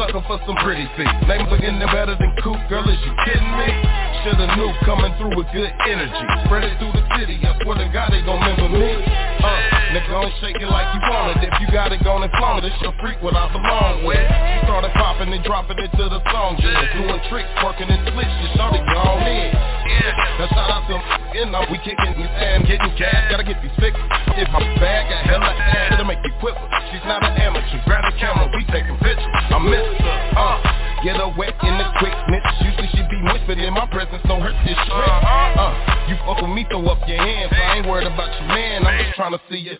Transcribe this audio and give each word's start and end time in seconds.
Sucker 0.00 0.24
for 0.24 0.40
some 0.48 0.56
pretty 0.64 0.88
feet. 0.96 1.12
Name 1.28 1.44
looking 1.52 1.76
better 1.92 2.16
than 2.16 2.32
Coop, 2.40 2.56
girl, 2.72 2.88
is 2.88 2.96
you 3.04 3.12
kidding 3.28 3.52
me? 3.52 3.68
Shoulda 4.24 4.48
knew 4.56 4.72
coming 4.88 5.12
through 5.20 5.36
with 5.36 5.44
good 5.52 5.68
energy. 5.68 6.24
Spread 6.48 6.64
it 6.64 6.72
through 6.80 6.96
the 6.96 7.04
city, 7.20 7.36
I 7.44 7.52
swear 7.60 7.76
to 7.76 7.84
God 7.92 8.08
they 8.08 8.24
gon' 8.24 8.40
remember 8.40 8.80
me. 8.80 8.96
Uh, 8.96 9.92
nigga, 9.92 10.08
don't 10.08 10.32
shake 10.40 10.56
it 10.56 10.72
like 10.72 10.88
you 10.96 11.04
want 11.04 11.36
it. 11.36 11.44
If 11.44 11.52
you 11.60 11.68
got 11.68 11.92
it, 11.92 12.00
gon' 12.00 12.24
and 12.24 12.32
flaunt 12.40 12.64
it. 12.64 12.72
It's 12.72 12.80
your 12.80 12.96
freak 12.96 13.20
what 13.20 13.36
I 13.36 13.52
belong 13.52 14.08
with. 14.08 14.24
She 14.24 14.64
started 14.64 14.88
popping 14.96 15.36
and 15.36 15.44
dropping 15.44 15.76
it 15.76 15.92
to 15.92 16.08
the 16.08 16.24
song, 16.32 16.56
yeah. 16.64 16.96
Doing 16.96 17.20
tricks, 17.28 17.52
working 17.60 17.92
and 17.92 18.00
switch, 18.08 18.32
you 18.40 18.48
started 18.56 18.80
gone 18.88 19.20
in. 19.28 19.52
Now 19.52 20.48
shout 20.48 20.80
out 20.80 20.88
to 20.88 20.96
you 21.36 21.44
know, 21.44 21.60
we 21.68 21.76
kicking 21.84 22.16
this 22.16 22.32
and 22.40 22.64
getting 22.64 22.88
cash. 22.96 23.28
Gotta 23.28 23.44
get 23.44 23.60
these 23.60 23.76
fixed. 23.76 24.00
If 24.32 24.48
I'm 24.48 24.64
bad, 24.80 25.12
got 25.12 25.28
hella 25.28 25.52
throw 36.70 36.86
up 36.86 37.06
your 37.08 37.18
hands. 37.18 37.52
I 37.52 37.78
ain't 37.78 37.86
worried 37.88 38.06
about 38.06 38.32
your 38.40 38.48
man. 38.48 38.86
I'm 38.86 39.04
just 39.04 39.16
trying 39.16 39.32
to 39.32 39.40
see 39.50 39.58
you 39.58 39.76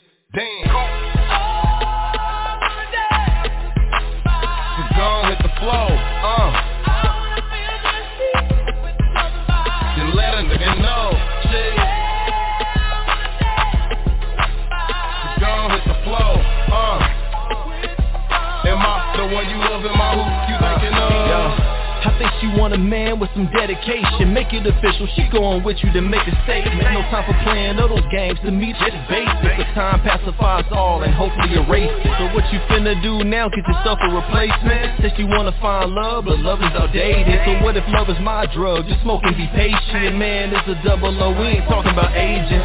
want 22.70 22.80
a 22.80 22.84
man 22.84 23.18
with 23.18 23.30
some 23.34 23.50
dedication. 23.50 24.32
Make 24.32 24.52
it 24.54 24.66
official, 24.66 25.08
she 25.16 25.26
going 25.32 25.64
with 25.64 25.78
you 25.82 25.92
to 25.92 26.00
make 26.00 26.22
a 26.22 26.34
statement. 26.46 26.86
No 26.94 27.02
time 27.10 27.26
for 27.26 27.34
playing 27.42 27.78
all 27.80 27.88
those 27.88 28.06
games, 28.12 28.38
to 28.44 28.50
me 28.50 28.72
just 28.78 28.94
basic. 29.10 29.58
The 29.58 29.66
time 29.74 30.00
pacifies 30.06 30.66
all 30.70 31.02
and 31.02 31.12
hopefully 31.12 31.58
erase 31.58 31.90
it 31.90 32.12
So 32.18 32.30
what 32.30 32.46
you 32.52 32.60
finna 32.70 32.94
do 33.02 33.24
now, 33.24 33.48
get 33.48 33.66
yourself 33.66 33.98
a 34.02 34.14
replacement. 34.14 35.02
Says 35.02 35.12
you 35.18 35.26
wanna 35.26 35.54
find 35.60 35.90
love, 35.90 36.26
but 36.26 36.38
love 36.38 36.60
is 36.62 36.70
outdated. 36.78 37.40
So 37.44 37.64
what 37.64 37.76
if 37.76 37.84
love 37.88 38.08
is 38.08 38.20
my 38.20 38.46
drug, 38.54 38.86
just 38.86 39.02
smoke 39.02 39.22
and 39.24 39.36
be 39.36 39.48
patient. 39.48 40.14
Man, 40.16 40.54
it's 40.54 40.68
a 40.68 40.78
double 40.86 41.10
O, 41.10 41.30
we 41.34 41.58
ain't 41.58 41.66
talking 41.66 41.92
about 41.92 42.14
aging 42.14 42.62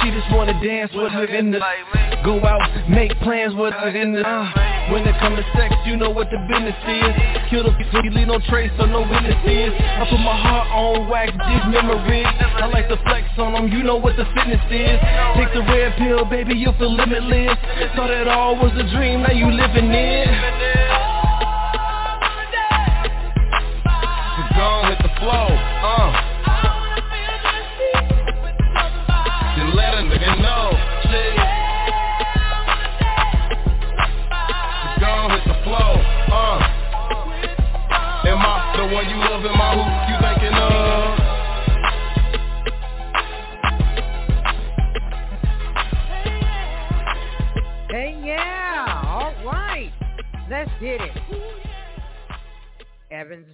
she 0.00 0.10
just 0.10 0.32
wanna 0.32 0.58
dance 0.64 0.90
with 0.94 1.12
her 1.12 1.26
in 1.26 1.50
the 1.50 1.60
Go 2.24 2.40
out, 2.44 2.88
make 2.88 3.12
plans 3.20 3.54
with 3.54 3.74
her 3.74 3.88
in 3.88 4.12
the 4.12 4.26
uh, 4.26 4.71
When 4.90 5.06
it 5.06 5.14
come 5.20 5.36
to 5.36 5.44
sex, 5.54 5.74
you 5.86 5.96
know 5.96 6.10
what 6.10 6.28
the 6.30 6.38
business 6.50 6.74
is. 6.88 7.12
Kill 7.50 7.64
the 7.64 7.70
bitch, 7.70 7.92
leave 8.14 8.26
no 8.26 8.38
trace 8.48 8.70
so 8.78 8.86
no 8.86 9.02
witnesses. 9.02 9.72
I 9.78 10.06
put 10.10 10.18
my 10.18 10.36
heart 10.36 10.68
on 10.72 11.08
wax, 11.08 11.30
dig 11.32 11.64
memories. 11.70 12.26
I 12.26 12.66
like 12.66 12.88
to 12.88 12.96
flex 13.04 13.28
on 13.38 13.52
them, 13.52 13.68
you 13.68 13.82
know 13.82 13.96
what 13.96 14.16
the 14.16 14.24
fitness 14.34 14.62
is. 14.70 14.98
Take 15.38 15.52
the 15.54 15.62
red 15.70 15.96
pill, 15.98 16.24
baby, 16.24 16.54
you'll 16.54 16.76
feel 16.78 16.92
limitless. 16.92 17.56
Thought 17.94 18.10
it 18.10 18.28
all 18.28 18.56
was 18.56 18.72
a 18.74 18.84
dream, 18.96 19.22
now 19.22 19.32
you 19.32 19.50
living 19.50 19.90
it 19.92 20.81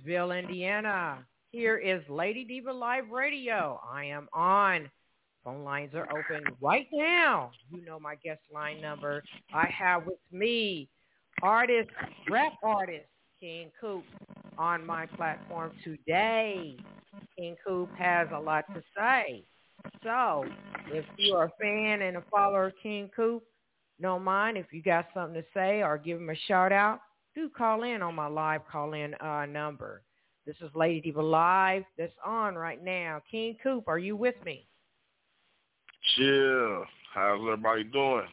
Evansville, 0.08 0.32
Indiana. 0.32 1.18
Here 1.50 1.76
is 1.76 2.00
Lady 2.08 2.42
Diva 2.42 2.72
Live 2.72 3.10
Radio. 3.10 3.78
I 3.86 4.04
am 4.06 4.26
on. 4.32 4.90
Phone 5.44 5.64
lines 5.64 5.94
are 5.94 6.08
open 6.10 6.44
right 6.62 6.86
now. 6.94 7.50
You 7.70 7.84
know 7.84 8.00
my 8.00 8.14
guest 8.14 8.40
line 8.52 8.80
number. 8.80 9.22
I 9.52 9.66
have 9.66 10.06
with 10.06 10.18
me 10.32 10.88
artist, 11.42 11.90
rap 12.30 12.54
artist, 12.62 13.04
King 13.38 13.70
Coop, 13.78 14.02
on 14.56 14.86
my 14.86 15.04
platform 15.04 15.72
today. 15.84 16.76
King 17.36 17.56
Coop 17.66 17.90
has 17.98 18.28
a 18.34 18.40
lot 18.40 18.64
to 18.74 18.82
say. 18.96 19.44
So 20.02 20.46
if 20.86 21.04
you 21.18 21.34
are 21.34 21.44
a 21.44 21.52
fan 21.60 22.00
and 22.00 22.16
a 22.16 22.24
follower 22.30 22.68
of 22.68 22.72
King 22.82 23.10
Coop, 23.14 23.42
don't 24.00 24.24
mind 24.24 24.56
if 24.56 24.72
you 24.72 24.82
got 24.82 25.08
something 25.12 25.34
to 25.34 25.46
say 25.52 25.82
or 25.82 25.98
give 25.98 26.18
him 26.18 26.30
a 26.30 26.36
shout 26.46 26.72
out, 26.72 27.00
do 27.38 27.48
call 27.48 27.84
in 27.84 28.02
on 28.02 28.16
my 28.16 28.26
live 28.26 28.62
call 28.70 28.94
in 28.94 29.14
uh, 29.14 29.46
number. 29.46 30.02
This 30.44 30.56
is 30.60 30.70
Lady 30.74 31.00
Diva 31.00 31.22
Live 31.22 31.84
that's 31.96 32.12
on 32.24 32.56
right 32.56 32.82
now. 32.82 33.22
King 33.30 33.56
Coop, 33.62 33.86
are 33.86 33.98
you 33.98 34.16
with 34.16 34.34
me? 34.44 34.66
Chill. 36.16 36.84
How's 37.14 37.40
everybody 37.40 37.84
doing? 37.84 38.26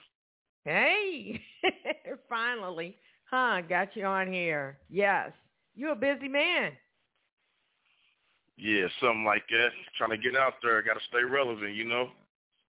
Hey, 0.64 1.40
finally. 2.30 2.98
Huh, 3.30 3.62
got 3.70 3.96
you 3.96 4.06
on 4.06 4.32
here. 4.32 4.80
Yes. 4.90 5.32
You 5.76 5.92
a 5.92 5.96
busy 5.96 6.28
man. 6.28 6.72
Yeah, 8.58 8.88
something 9.00 9.26
like 9.26 9.44
that. 9.50 9.70
Trying 10.00 10.12
to 10.12 10.18
get 10.18 10.36
out 10.36 10.54
there. 10.64 10.82
Got 10.82 10.96
to 10.96 11.00
stay 11.10 11.24
relevant, 11.24 11.76
you 11.76 11.86
know? 11.86 12.10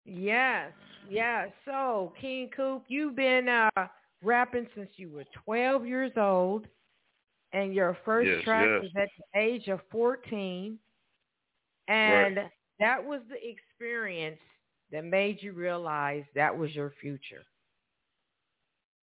Yes. 0.04 0.72
yes. 1.08 1.48
So, 1.64 2.12
King 2.20 2.50
Coop, 2.54 2.82
you've 2.88 3.16
been 3.16 3.48
uh, 3.48 3.86
rapping 4.26 4.68
since 4.76 4.90
you 4.96 5.10
were 5.10 5.24
12 5.44 5.86
years 5.86 6.12
old, 6.16 6.66
and 7.52 7.74
your 7.74 7.96
first 8.04 8.30
Yes, 8.30 8.44
track 8.44 8.70
yes. 8.70 8.82
was 8.82 8.90
at 8.96 9.10
the 9.18 9.40
age 9.40 9.68
of 9.68 9.80
14, 9.90 10.78
and 11.88 12.38
Right. 12.38 12.50
that 12.80 13.04
was 13.04 13.20
the 13.28 13.38
experience 13.48 14.40
that 14.92 15.04
made 15.04 15.42
you 15.42 15.52
realize 15.52 16.24
that 16.34 16.56
was 16.56 16.74
your 16.74 16.92
future. 17.00 17.46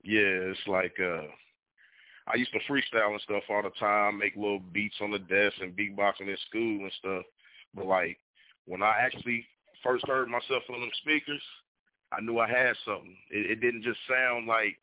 Yeah, 0.03 0.51
it's 0.51 0.59
like 0.67 0.95
uh 1.00 1.23
I 2.28 2.35
used 2.38 2.53
to 2.53 2.59
freestyle 2.72 3.11
and 3.11 3.22
stuff 3.22 3.44
all 3.50 3.63
the 3.63 3.72
time, 3.79 4.19
make 4.19 4.35
little 4.35 4.59
beats 4.59 4.95
on 5.01 5.11
the 5.11 5.19
desk 5.19 5.55
and 5.61 5.75
beatboxing 5.75 6.29
in 6.29 6.38
school 6.47 6.81
and 6.84 6.91
stuff. 7.00 7.23
But 7.75 7.85
like 7.88 8.17
when 8.66 8.84
I 8.84 8.97
actually 9.01 9.45
first 9.84 10.07
heard 10.07 10.29
myself 10.29 10.63
on 10.73 10.81
them 10.81 10.91
speakers, 11.01 11.41
I 12.11 12.22
knew 12.22 12.40
I 12.40 12.50
had 12.50 12.75
something. 12.85 13.17
It, 13.31 13.51
it 13.51 13.61
didn't 13.61 13.84
just 13.84 14.00
sound 14.09 14.47
like 14.47 14.78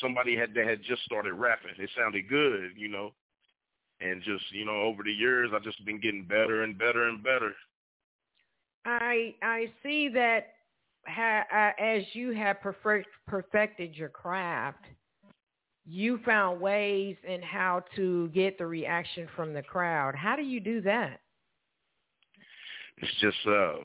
somebody 0.00 0.36
had 0.36 0.54
that 0.54 0.66
had 0.66 0.82
just 0.82 1.02
started 1.04 1.34
rapping. 1.34 1.72
It 1.78 1.90
sounded 1.96 2.28
good, 2.28 2.72
you 2.76 2.88
know. 2.88 3.12
And 4.00 4.22
just 4.22 4.44
you 4.52 4.64
know, 4.64 4.82
over 4.82 5.02
the 5.02 5.12
years, 5.12 5.50
I've 5.54 5.62
just 5.62 5.84
been 5.84 6.00
getting 6.00 6.24
better 6.24 6.62
and 6.62 6.78
better 6.78 7.08
and 7.08 7.22
better. 7.22 7.52
I 8.84 9.34
I 9.42 9.70
see 9.82 10.08
that 10.10 10.48
ha, 11.06 11.44
uh, 11.52 11.82
as 11.82 12.02
you 12.12 12.32
have 12.32 12.60
perfect, 12.60 13.08
perfected 13.26 13.94
your 13.94 14.08
craft, 14.08 14.84
you 15.86 16.18
found 16.24 16.60
ways 16.60 17.16
in 17.26 17.42
how 17.42 17.84
to 17.96 18.28
get 18.28 18.58
the 18.58 18.66
reaction 18.66 19.28
from 19.36 19.52
the 19.52 19.62
crowd. 19.62 20.14
How 20.14 20.36
do 20.36 20.42
you 20.42 20.60
do 20.60 20.80
that? 20.82 21.20
It's 22.98 23.14
just 23.20 23.36
uh 23.46 23.76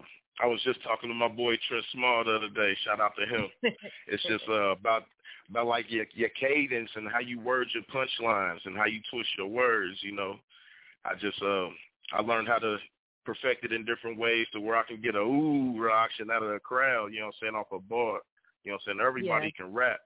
I 0.42 0.48
was 0.48 0.62
just 0.64 0.82
talking 0.84 1.10
to 1.10 1.16
my 1.16 1.28
boy 1.28 1.56
Trent 1.68 1.86
Small 1.94 2.24
the 2.24 2.36
other 2.36 2.50
day. 2.50 2.76
Shout 2.86 3.02
out 3.02 3.14
to 3.18 3.26
him. 3.26 3.50
It's 4.08 4.24
just 4.26 4.44
uh, 4.50 4.72
about 4.72 5.04
about 5.50 5.68
like 5.68 5.86
your 5.90 6.06
your 6.14 6.30
cadence 6.30 6.90
and 6.96 7.10
how 7.12 7.20
you 7.20 7.40
word 7.40 7.68
your 7.74 7.84
punchlines 7.94 8.60
and 8.66 8.76
how 8.76 8.86
you 8.86 9.00
twist 9.12 9.30
your 9.38 9.48
words. 9.48 9.98
You 10.02 10.14
know, 10.14 10.36
I 11.06 11.14
just 11.16 11.42
um 11.42 11.76
I 12.12 12.22
learned 12.22 12.48
how 12.48 12.60
to 12.60 12.78
perfect 13.26 13.64
it 13.66 13.72
in 13.74 13.86
different 13.86 14.18
ways 14.18 14.48
to 14.54 14.60
where 14.62 14.78
I 14.78 14.84
can 14.84 15.02
get 15.02 15.16
a 15.16 15.20
ooh 15.20 15.80
reaction 15.80 16.32
out 16.32 16.44
of 16.44 16.52
the 16.52 16.60
crowd. 16.60 17.14
You 17.14 17.20
know, 17.20 17.28
what 17.28 17.36
I'm 17.42 17.48
saying 17.48 17.56
off 17.56 17.72
a 17.72 17.80
bar. 17.80 18.20
You 18.64 18.72
know, 18.72 18.76
what 18.76 18.82
I'm 18.92 18.98
saying 18.98 19.08
everybody 19.08 19.54
Yeah. 19.58 19.64
can 19.66 19.74
rap, 19.74 20.00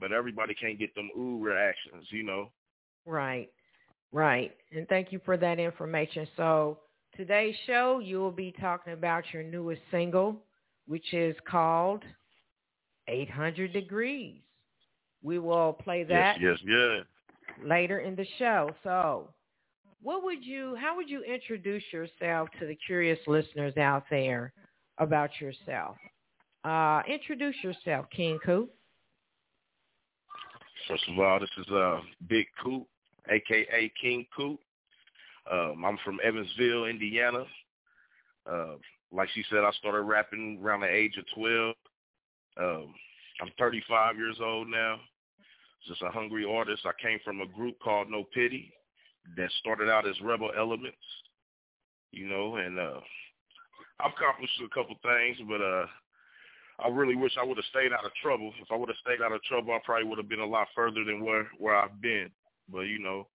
but 0.00 0.12
everybody 0.12 0.54
can't 0.54 0.78
get 0.78 0.94
them 0.94 1.10
ooh 1.18 1.42
reactions. 1.44 2.06
You 2.10 2.22
know. 2.22 2.50
Right. 3.06 3.50
Right. 4.12 4.56
And 4.72 4.88
thank 4.88 5.12
you 5.12 5.20
for 5.24 5.36
that 5.36 5.58
information. 5.58 6.26
So 6.36 6.78
today's 7.16 7.54
show, 7.66 8.00
you 8.02 8.18
will 8.18 8.30
be 8.30 8.54
talking 8.60 8.92
about 8.92 9.24
your 9.32 9.42
newest 9.42 9.82
single, 9.90 10.42
which 10.86 11.12
is 11.12 11.36
called 11.48 12.02
800 13.08 13.72
Degrees. 13.72 14.40
We 15.22 15.38
will 15.38 15.72
play 15.72 16.04
that 16.04 16.40
yes, 16.40 16.58
yes, 16.66 17.04
yes. 17.48 17.66
later 17.66 18.00
in 18.00 18.14
the 18.14 18.26
show. 18.38 18.70
So 18.82 19.28
what 20.02 20.22
would 20.22 20.44
you, 20.44 20.76
how 20.78 20.96
would 20.96 21.08
you 21.08 21.22
introduce 21.22 21.82
yourself 21.92 22.48
to 22.60 22.66
the 22.66 22.76
curious 22.86 23.18
listeners 23.26 23.76
out 23.76 24.04
there 24.10 24.52
about 24.98 25.30
yourself? 25.40 25.96
Uh, 26.62 27.02
introduce 27.08 27.56
yourself, 27.62 28.06
King 28.14 28.38
Coop. 28.44 28.70
First 30.88 31.04
of 31.08 31.18
all, 31.18 31.40
this 31.40 31.50
is 31.58 31.66
uh, 31.72 32.00
Big 32.28 32.46
Coop, 32.62 32.86
aka 33.30 33.92
King 34.00 34.26
Coop. 34.36 34.60
Um, 35.50 35.84
I'm 35.84 35.98
from 36.04 36.20
Evansville, 36.24 36.86
Indiana. 36.86 37.44
Uh, 38.50 38.74
like 39.12 39.28
she 39.34 39.44
said, 39.50 39.60
I 39.60 39.70
started 39.78 40.02
rapping 40.02 40.60
around 40.62 40.80
the 40.80 40.88
age 40.88 41.16
of 41.18 41.24
12. 41.34 41.74
Um, 42.56 42.94
I'm 43.40 43.50
35 43.58 44.16
years 44.16 44.36
old 44.42 44.68
now. 44.68 45.00
Just 45.86 46.02
a 46.02 46.08
hungry 46.08 46.46
artist. 46.48 46.86
I 46.86 47.02
came 47.02 47.18
from 47.24 47.40
a 47.40 47.46
group 47.46 47.78
called 47.80 48.10
No 48.10 48.24
Pity 48.34 48.72
that 49.36 49.50
started 49.60 49.90
out 49.90 50.08
as 50.08 50.20
Rebel 50.22 50.50
Elements, 50.56 50.96
you 52.12 52.28
know, 52.28 52.56
and 52.56 52.78
uh, 52.78 53.00
I've 54.00 54.12
accomplished 54.12 54.60
a 54.64 54.74
couple 54.74 54.96
things, 55.02 55.38
but 55.48 55.60
uh, 55.60 55.86
I 56.84 56.88
really 56.88 57.16
wish 57.16 57.32
I 57.40 57.44
would 57.44 57.56
have 57.56 57.70
stayed 57.70 57.92
out 57.92 58.04
of 58.04 58.12
trouble. 58.22 58.52
If 58.60 58.68
I 58.70 58.76
would 58.76 58.88
have 58.88 58.98
stayed 59.04 59.22
out 59.24 59.32
of 59.32 59.42
trouble, 59.44 59.72
I 59.72 59.78
probably 59.84 60.08
would 60.08 60.18
have 60.18 60.28
been 60.28 60.40
a 60.40 60.46
lot 60.46 60.68
further 60.74 61.04
than 61.04 61.24
where 61.24 61.46
where 61.58 61.76
I've 61.76 62.00
been. 62.00 62.30
But 62.68 62.82
you 62.82 62.98
know, 62.98 63.28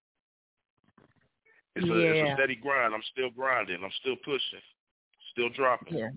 it's 1.80 1.90
a 1.90 1.96
Yeah. 1.96 2.10
it's 2.24 2.30
a 2.32 2.34
steady 2.36 2.56
grind. 2.56 2.94
I'm 2.94 3.04
still 3.12 3.30
grinding. 3.30 3.84
I'm 3.84 3.92
still 4.02 4.16
pushing. 4.18 4.62
Still 5.32 5.50
dropping. 5.50 5.98
Yeah. 5.98 6.10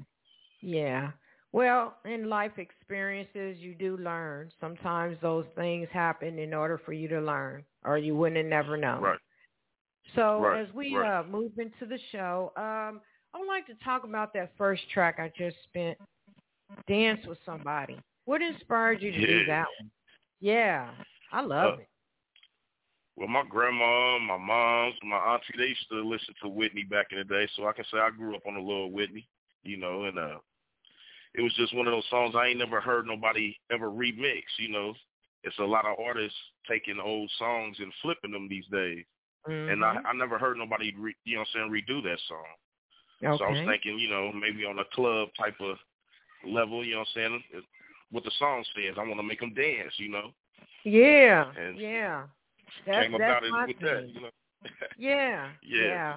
Yeah. 0.61 1.11
Well, 1.53 1.99
in 2.05 2.29
life 2.31 2.59
experiences, 2.59 3.59
you 3.59 3.75
do 3.75 3.97
learn. 3.99 4.50
Sometimes 4.61 5.19
those 5.20 5.44
things 5.55 5.88
happen 5.93 6.38
in 6.38 6.55
order 6.55 6.79
for 6.79 6.93
you 6.94 7.09
to 7.09 7.20
learn, 7.20 7.64
or 7.85 7.99
you 7.99 8.17
wouldn't 8.17 8.38
have 8.38 8.47
never 8.47 8.76
known. 8.76 9.03
Right. 9.03 9.19
So 10.14 10.41
Right, 10.41 10.61
as 10.67 10.73
we 10.75 10.97
right. 10.97 11.20
uh, 11.20 11.25
move 11.25 11.53
into 11.59 11.87
the 11.87 11.99
show, 12.11 12.53
um, 12.56 13.00
I 13.35 13.38
would 13.38 13.49
like 13.49 13.67
to 13.67 13.75
talk 13.85 14.05
about 14.05 14.32
that 14.35 14.56
first 14.56 14.82
track 14.91 15.19
I 15.19 15.31
just 15.37 15.56
spent, 15.65 15.99
"Dance 16.87 17.25
with 17.26 17.38
Somebody." 17.44 17.99
What 18.25 18.41
inspired 18.43 19.03
you 19.03 19.11
to 19.12 19.26
do 19.26 19.38
Yeah. 19.41 19.47
that 19.47 19.69
one? 19.81 19.91
Yeah, 20.41 20.94
I 21.32 21.41
love 21.43 21.75
Uh, 21.75 21.82
it. 21.82 21.88
Well, 23.17 23.29
my 23.29 23.43
grandma, 23.49 24.19
my 24.19 24.38
mom's, 24.38 24.94
my 25.03 25.17
auntie, 25.17 25.55
they 25.59 25.67
used 25.69 25.88
to 25.91 26.00
listen 26.03 26.35
to 26.43 26.49
Whitney 26.49 26.85
back 26.85 27.09
in 27.12 27.19
the 27.19 27.25
day, 27.25 27.49
so 27.55 27.67
I 27.67 27.73
can 27.73 27.85
say 27.91 27.99
I 27.99 28.11
grew 28.11 28.35
up 28.35 28.47
on 28.47 28.56
a 28.56 28.61
little 28.61 28.91
Whitney, 28.91 29.29
you 29.62 29.76
know, 29.76 30.05
and 30.05 30.19
uh 30.19 30.38
it 31.35 31.43
was 31.43 31.55
just 31.55 31.75
one 31.75 31.87
of 31.87 31.93
those 31.93 32.09
songs 32.11 32.35
I 32.37 32.49
ain't 32.49 32.59
never 32.59 32.81
heard 32.81 33.06
nobody 33.06 33.56
ever 33.70 33.91
remix, 33.91 34.43
you 34.59 34.69
know. 34.69 34.94
It's 35.44 35.59
a 35.59 35.64
lot 35.64 35.87
of 35.87 35.99
artists 35.99 36.37
taking 36.69 37.00
old 37.00 37.31
songs 37.38 37.76
and 37.81 37.93
flipping 38.03 38.32
them 38.32 38.49
these 38.49 38.67
days. 38.70 39.05
And 39.47 39.85
I, 39.85 39.97
Mhm. 39.97 40.06
I 40.06 40.12
never 40.12 40.38
heard 40.38 40.56
nobody, 40.58 40.93
re, 40.97 41.15
you 41.25 41.35
know 41.35 41.41
what 41.41 41.49
I'm 41.55 41.70
saying, 41.70 41.70
redo 41.70 42.03
that 42.05 42.20
song. 42.29 42.44
okay. 43.25 43.37
So 43.38 43.44
I 43.44 43.49
was 43.50 43.61
thinking, 43.65 43.99
you 43.99 44.08
know, 44.11 44.32
maybe 44.32 44.65
on 44.65 44.79
a 44.79 44.85
club 44.87 45.29
type 45.38 45.61
of 45.61 45.79
level, 46.44 46.85
you 46.85 46.93
know 46.93 47.00
what 47.00 47.08
I'm 47.17 47.43
saying, 47.43 47.65
what 48.11 48.25
the 48.25 48.31
song 48.38 48.65
says. 48.75 48.97
I 48.99 49.03
want 49.06 49.19
to 49.19 49.23
make 49.23 49.41
them 49.41 49.55
dance, 49.55 49.93
you 49.99 50.08
know. 50.11 50.32
yeah, 50.85 51.50
and 51.56 51.79
yeah. 51.79 52.25
That's 52.87 53.09
Came 53.09 53.15
that's 53.17 53.41
about 53.41 53.43
my 53.45 53.67
with 53.67 53.77
thing. 53.81 53.83
that, 53.83 54.09
you 54.15 54.21
know. 54.23 54.31
Yeah, 54.97 55.51
Yeah. 55.63 56.17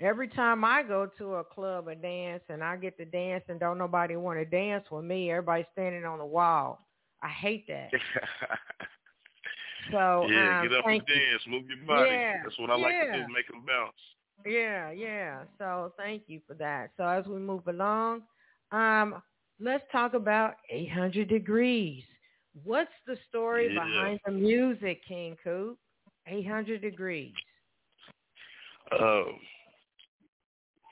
Every 0.00 0.28
time 0.28 0.64
I 0.64 0.82
go 0.82 1.06
to 1.18 1.34
a 1.36 1.44
club 1.44 1.88
and 1.88 2.02
dance 2.02 2.42
and 2.48 2.62
I 2.62 2.76
get 2.76 2.96
to 2.98 3.04
dance 3.04 3.44
and 3.48 3.58
don't 3.60 3.78
nobody 3.78 4.16
want 4.16 4.38
to 4.38 4.44
dance 4.44 4.84
with 4.90 5.04
me, 5.04 5.30
everybody's 5.30 5.66
standing 5.72 6.04
on 6.04 6.18
the 6.18 6.26
wall. 6.26 6.86
I 7.22 7.28
hate 7.28 7.66
that. 7.68 7.92
So 9.90 10.28
yeah, 10.28 10.54
um, 10.60 10.68
get 10.68 10.72
up 10.72 10.86
and 10.88 10.98
you. 10.98 11.02
dance, 11.06 11.42
move 11.48 11.64
your 11.68 11.84
body. 11.86 12.20
Yeah, 12.20 12.36
That's 12.42 12.58
what 12.58 12.70
I 12.70 12.76
like 12.76 12.98
to 13.00 13.06
do, 13.06 13.26
make 13.32 13.48
them 13.48 13.64
bounce. 13.66 14.00
Yeah, 14.44 14.90
yeah. 14.90 15.44
So 15.58 15.92
thank 15.96 16.24
you 16.26 16.40
for 16.46 16.54
that. 16.54 16.90
So 16.96 17.04
as 17.04 17.26
we 17.26 17.38
move 17.38 17.66
along, 17.68 18.22
um, 18.72 19.22
let's 19.60 19.84
talk 19.92 20.14
about 20.14 20.54
800 20.70 21.28
Degrees. 21.28 22.04
What's 22.64 22.92
the 23.06 23.16
story 23.28 23.68
Yeah. 23.68 23.74
behind 23.74 24.20
the 24.24 24.32
music, 24.32 25.02
King 25.06 25.36
Coop? 25.42 25.78
800 26.26 26.80
Degrees. 26.80 27.32
Um, 28.92 29.38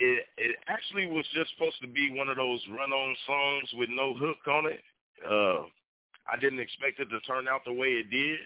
it 0.00 0.26
it 0.36 0.56
actually 0.66 1.06
was 1.06 1.24
just 1.34 1.50
supposed 1.54 1.80
to 1.80 1.86
be 1.86 2.10
one 2.10 2.28
of 2.28 2.36
those 2.36 2.60
run-on 2.70 3.16
songs 3.26 3.68
with 3.74 3.88
no 3.90 4.14
hook 4.14 4.38
on 4.48 4.66
it. 4.66 4.80
Uh, 5.24 5.66
I 6.30 6.36
didn't 6.40 6.60
expect 6.60 6.98
it 6.98 7.08
to 7.10 7.20
turn 7.20 7.46
out 7.46 7.64
the 7.64 7.72
way 7.72 7.88
it 7.88 8.10
did. 8.10 8.38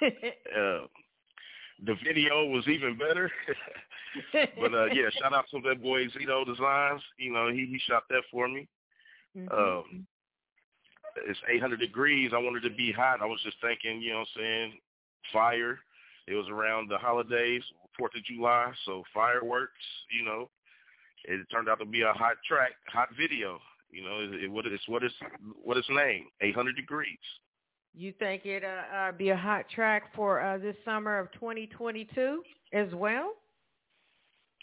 Uh, 0.48 0.86
the 1.84 1.94
video 2.04 2.46
was 2.46 2.66
even 2.66 2.96
better. 2.98 3.30
but 4.32 4.74
uh, 4.74 4.86
yeah, 4.86 5.08
shout 5.20 5.34
out 5.34 5.44
to 5.50 5.60
that 5.68 5.82
boy 5.82 6.06
Zito 6.06 6.44
Designs. 6.44 7.02
You 7.18 7.32
know, 7.32 7.48
he 7.52 7.66
he 7.66 7.78
shot 7.86 8.04
that 8.08 8.22
for 8.32 8.48
me. 8.48 8.66
Mhm. 9.36 9.52
Um, 9.52 10.06
it's 11.26 11.38
800 11.48 11.78
degrees. 11.78 12.32
I 12.34 12.38
wanted 12.38 12.62
to 12.62 12.74
be 12.74 12.90
hot. 12.92 13.20
I 13.20 13.26
was 13.26 13.40
just 13.44 13.56
thinking, 13.60 14.00
you 14.00 14.12
know 14.12 14.20
what 14.20 14.28
I'm 14.36 14.40
saying, 14.40 14.72
fire. 15.32 15.78
It 16.28 16.34
was 16.34 16.48
around 16.48 16.90
the 16.90 16.98
holidays, 16.98 17.62
4th 17.98 18.16
of 18.16 18.24
July, 18.24 18.72
so 18.84 19.02
fireworks, 19.14 19.72
you 20.10 20.24
know. 20.24 20.50
It 21.24 21.40
turned 21.50 21.68
out 21.68 21.78
to 21.80 21.86
be 21.86 22.02
a 22.02 22.12
hot 22.12 22.36
track, 22.46 22.72
hot 22.86 23.08
video. 23.18 23.58
You 23.90 24.04
know, 24.04 24.20
it, 24.20 24.44
it, 24.44 24.48
what 24.50 24.66
it's 24.66 24.86
what 24.86 25.02
it's 25.02 25.14
what 25.62 25.76
it's 25.76 25.88
named, 25.90 26.26
800 26.40 26.76
degrees. 26.76 27.18
You 27.94 28.12
think 28.18 28.44
it 28.44 28.62
uh, 28.62 28.96
uh 28.96 29.12
be 29.12 29.30
a 29.30 29.36
hot 29.36 29.64
track 29.74 30.14
for 30.14 30.40
uh 30.40 30.58
this 30.58 30.76
summer 30.84 31.18
of 31.18 31.32
2022 31.32 32.42
as 32.72 32.88
well? 32.94 33.32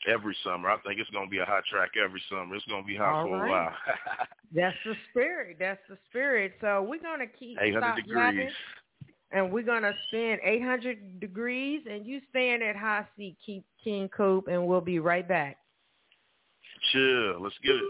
Every 0.08 0.38
summer, 0.44 0.70
I 0.70 0.78
think 0.86 1.00
it's 1.00 1.10
gonna 1.10 1.30
be 1.30 1.40
a 1.40 1.46
hot 1.46 1.64
track 1.70 1.92
every 2.02 2.22
summer. 2.30 2.56
It's 2.56 2.66
gonna 2.66 2.86
be 2.86 2.96
hot 2.96 3.16
All 3.16 3.26
for 3.26 3.38
right. 3.40 3.48
a 3.48 3.52
while. 3.52 3.74
That's 4.54 4.78
the 4.86 4.94
spirit. 5.10 5.58
That's 5.60 5.82
the 5.90 5.98
spirit. 6.10 6.54
So 6.62 6.86
we're 6.88 7.02
gonna 7.02 7.28
keep 7.28 7.58
800 7.60 7.96
degrees. 7.96 8.16
yapping, 8.16 8.50
and 9.36 9.52
we're 9.52 9.64
gonna 9.64 9.92
spin 10.08 10.38
800 10.44 11.20
degrees, 11.20 11.82
and 11.92 12.08
you 12.08 12.22
stand 12.30 12.64
at 12.64 12.78
high 12.78 13.06
seat, 13.18 13.36
keep 13.46 13.66
King 13.84 14.08
Coop, 14.08 14.48
and 14.48 14.66
we'll 14.66 14.80
be 14.80 15.00
right 15.00 15.28
back. 15.28 15.58
Sure, 16.92 17.38
Let's 17.40 17.56
get 17.62 17.76
it. 17.76 17.84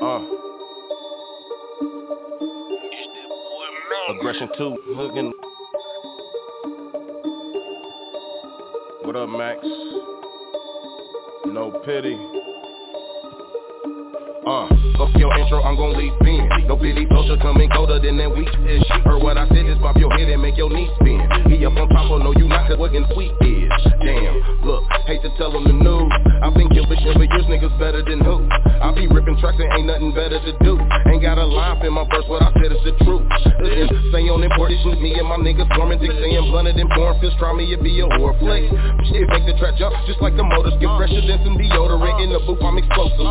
Uh. 0.00 0.26
Aggression 4.10 4.48
two, 4.56 4.76
hooking. 4.94 5.32
What 9.02 9.16
up, 9.16 9.28
Max? 9.28 9.58
No 11.46 11.82
pity. 11.84 12.16
Uh, 14.48 14.64
fuck 14.96 15.12
your 15.20 15.28
intro, 15.36 15.60
I'm 15.60 15.76
gon' 15.76 15.92
leave 15.92 16.16
spin. 16.24 16.48
No 16.64 16.80
pity, 16.80 17.04
social 17.12 17.36
coming 17.36 17.68
colder 17.68 18.00
than 18.00 18.16
that 18.16 18.32
weak 18.32 18.48
ish. 18.64 18.80
Heard 19.04 19.20
what 19.20 19.36
I 19.36 19.44
said, 19.52 19.68
just 19.68 19.76
pop 19.84 20.00
your 20.00 20.08
head 20.16 20.24
and 20.24 20.40
make 20.40 20.56
your 20.56 20.72
knees 20.72 20.88
spin. 20.96 21.20
He 21.52 21.60
up 21.68 21.76
on 21.76 21.84
top, 21.92 22.08
oh 22.08 22.16
no, 22.16 22.32
you 22.32 22.48
not, 22.48 22.64
cause 22.64 22.80
what 22.80 22.96
sweet 23.12 23.36
is. 23.44 23.68
Damn, 24.00 24.40
look, 24.64 24.88
hate 25.04 25.20
to 25.20 25.28
tell 25.36 25.52
them 25.52 25.68
the 25.68 25.76
news. 25.76 26.08
I've 26.40 26.56
been 26.56 26.72
killed 26.72 26.88
for 26.88 26.96
years, 26.96 27.44
niggas 27.44 27.76
better 27.76 28.00
than 28.00 28.24
who? 28.24 28.48
I 28.80 28.88
be 28.96 29.04
ripping 29.04 29.36
tracks 29.36 29.60
and 29.60 29.68
ain't 29.68 29.84
nothing 29.84 30.16
better 30.16 30.40
to 30.40 30.52
do. 30.64 30.80
Ain't 31.12 31.20
got 31.20 31.36
a 31.36 31.44
line 31.44 31.84
in 31.84 31.92
my 31.92 32.08
verse, 32.08 32.24
what 32.24 32.40
I 32.40 32.48
said 32.56 32.72
is 32.72 32.80
the 32.88 32.96
truth. 33.04 33.28
Say 34.16 34.32
on 34.32 34.40
important 34.40 34.80
shit, 34.80 34.96
me 34.96 35.12
and 35.20 35.28
my 35.28 35.36
niggas 35.36 35.68
forming, 35.76 36.00
dick 36.00 36.08
saying 36.08 36.48
blunted 36.48 36.80
and 36.80 36.88
born, 36.96 37.20
fist 37.20 37.36
try 37.36 37.52
me, 37.52 37.68
it 37.68 37.84
be 37.84 38.00
a 38.00 38.08
horror 38.16 38.32
flick. 38.40 38.64
Shit, 39.12 39.28
make 39.28 39.44
the 39.44 39.52
track 39.60 39.76
jump, 39.76 39.92
just 40.08 40.24
like 40.24 40.40
the 40.40 40.46
motors 40.46 40.72
get 40.80 40.88
fresher 40.96 41.20
than 41.20 41.36
some 41.44 41.60
deodorant. 41.60 42.24
In 42.24 42.32
the 42.32 42.40
booth, 42.48 42.64
I'm 42.64 42.80
explosive. 42.80 43.28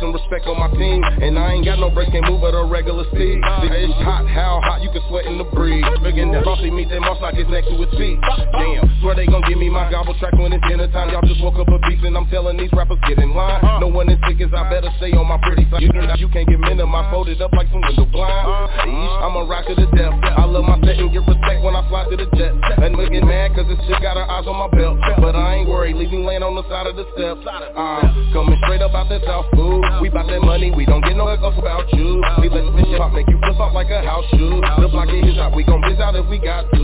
Some 0.00 0.16
respect 0.16 0.48
on 0.48 0.56
my 0.56 0.72
team, 0.80 1.04
and 1.04 1.36
I 1.36 1.60
ain't 1.60 1.64
got 1.68 1.76
no 1.78 1.92
brakes, 1.92 2.08
can't 2.08 2.24
move 2.24 2.40
at 2.48 2.56
a 2.56 2.64
regular 2.64 3.04
speed. 3.12 3.36
It's 3.68 3.92
hot, 4.00 4.24
how 4.24 4.64
hot, 4.64 4.80
you 4.80 4.88
can 4.88 5.04
sweat 5.12 5.28
in 5.28 5.36
the 5.36 5.44
breeze. 5.44 5.84
Friggin' 6.00 6.32
that 6.32 6.40
bossy 6.40 6.72
meat, 6.72 6.88
that 6.88 7.04
moss 7.04 7.20
like 7.20 7.36
it's 7.36 7.50
next 7.52 7.68
to 7.68 7.76
his 7.76 7.92
feet. 8.00 8.16
Damn, 8.56 8.88
swear 9.04 9.12
they 9.12 9.28
gon' 9.28 9.44
give 9.44 9.60
me 9.60 9.68
my 9.68 9.92
gobble 9.92 10.16
track 10.16 10.32
when 10.40 10.56
it's 10.56 10.64
dinner 10.64 10.88
time. 10.88 11.12
Y'all 11.12 11.20
just 11.28 11.44
woke 11.44 11.60
up 11.60 11.68
a 11.68 11.76
beast, 11.84 12.00
and 12.00 12.16
I'm 12.16 12.24
telling 12.32 12.56
these 12.56 12.72
rappers 12.72 12.96
get 13.04 13.20
in 13.20 13.36
line. 13.36 13.60
No 13.84 13.92
one 13.92 14.08
as 14.08 14.16
sick 14.24 14.40
as 14.40 14.48
I 14.56 14.72
better 14.72 14.88
stay 14.96 15.12
on 15.12 15.28
my 15.28 15.36
pretty 15.44 15.68
side. 15.68 15.84
You, 15.84 15.92
you 16.16 16.28
can't 16.32 16.48
get 16.48 16.56
men 16.56 16.80
in 16.80 16.88
my 16.88 17.04
folded 17.12 17.36
up 17.44 17.52
like 17.52 17.68
some 17.68 17.84
window 17.84 18.08
blind. 18.08 18.48
I'm 19.20 19.36
a 19.36 19.44
rock 19.44 19.68
to 19.68 19.76
the 19.76 19.84
death. 19.92 20.16
I 20.16 20.48
love 20.48 20.64
my 20.64 20.80
set 20.80 20.96
and 20.96 21.12
get 21.12 21.28
respect 21.28 21.60
when 21.60 21.76
I 21.76 21.84
fly 21.92 22.08
to 22.08 22.16
the 22.16 22.24
jet. 22.40 22.56
And 22.80 22.96
get 22.96 23.24
mad 23.24 23.52
cause 23.52 23.68
this 23.68 23.76
shit 23.84 24.00
got 24.00 24.16
her 24.16 24.24
eyes 24.24 24.48
on 24.48 24.56
my 24.56 24.72
belt. 24.72 24.96
But 25.20 25.36
I 25.36 25.60
ain't 25.60 25.68
worried, 25.68 25.96
leaving 25.96 26.24
laying 26.24 26.42
on 26.42 26.56
the 26.56 26.64
side 26.72 26.88
of 26.88 26.96
the 26.96 27.04
steps. 27.12 27.44
Uh, 27.44 28.00
coming 28.32 28.56
straight 28.64 28.80
up 28.80 28.96
out 28.96 29.12
the 29.12 29.20
south 29.28 29.44
food. 29.52 29.89
We 30.00 30.08
bout 30.08 30.26
that 30.26 30.40
money, 30.40 30.70
we 30.70 30.86
don't 30.86 31.02
get 31.02 31.16
no 31.16 31.26
up 31.26 31.42
about 31.58 31.92
you. 31.92 32.22
We 32.40 32.48
let 32.48 32.70
this 32.76 32.86
shit 32.86 32.98
pop, 32.98 33.12
make 33.12 33.28
you 33.28 33.38
flip 33.38 33.58
off 33.58 33.74
like 33.74 33.90
a 33.90 34.02
house 34.02 34.24
shoe. 34.30 34.60
The 34.80 34.88
block 34.88 35.08
get 35.08 35.24
his 35.24 35.38
out, 35.38 35.54
we 35.54 35.64
gon' 35.64 35.80
biz 35.82 35.98
out 36.00 36.14
if 36.16 36.26
we 36.28 36.38
got 36.38 36.70
to. 36.70 36.80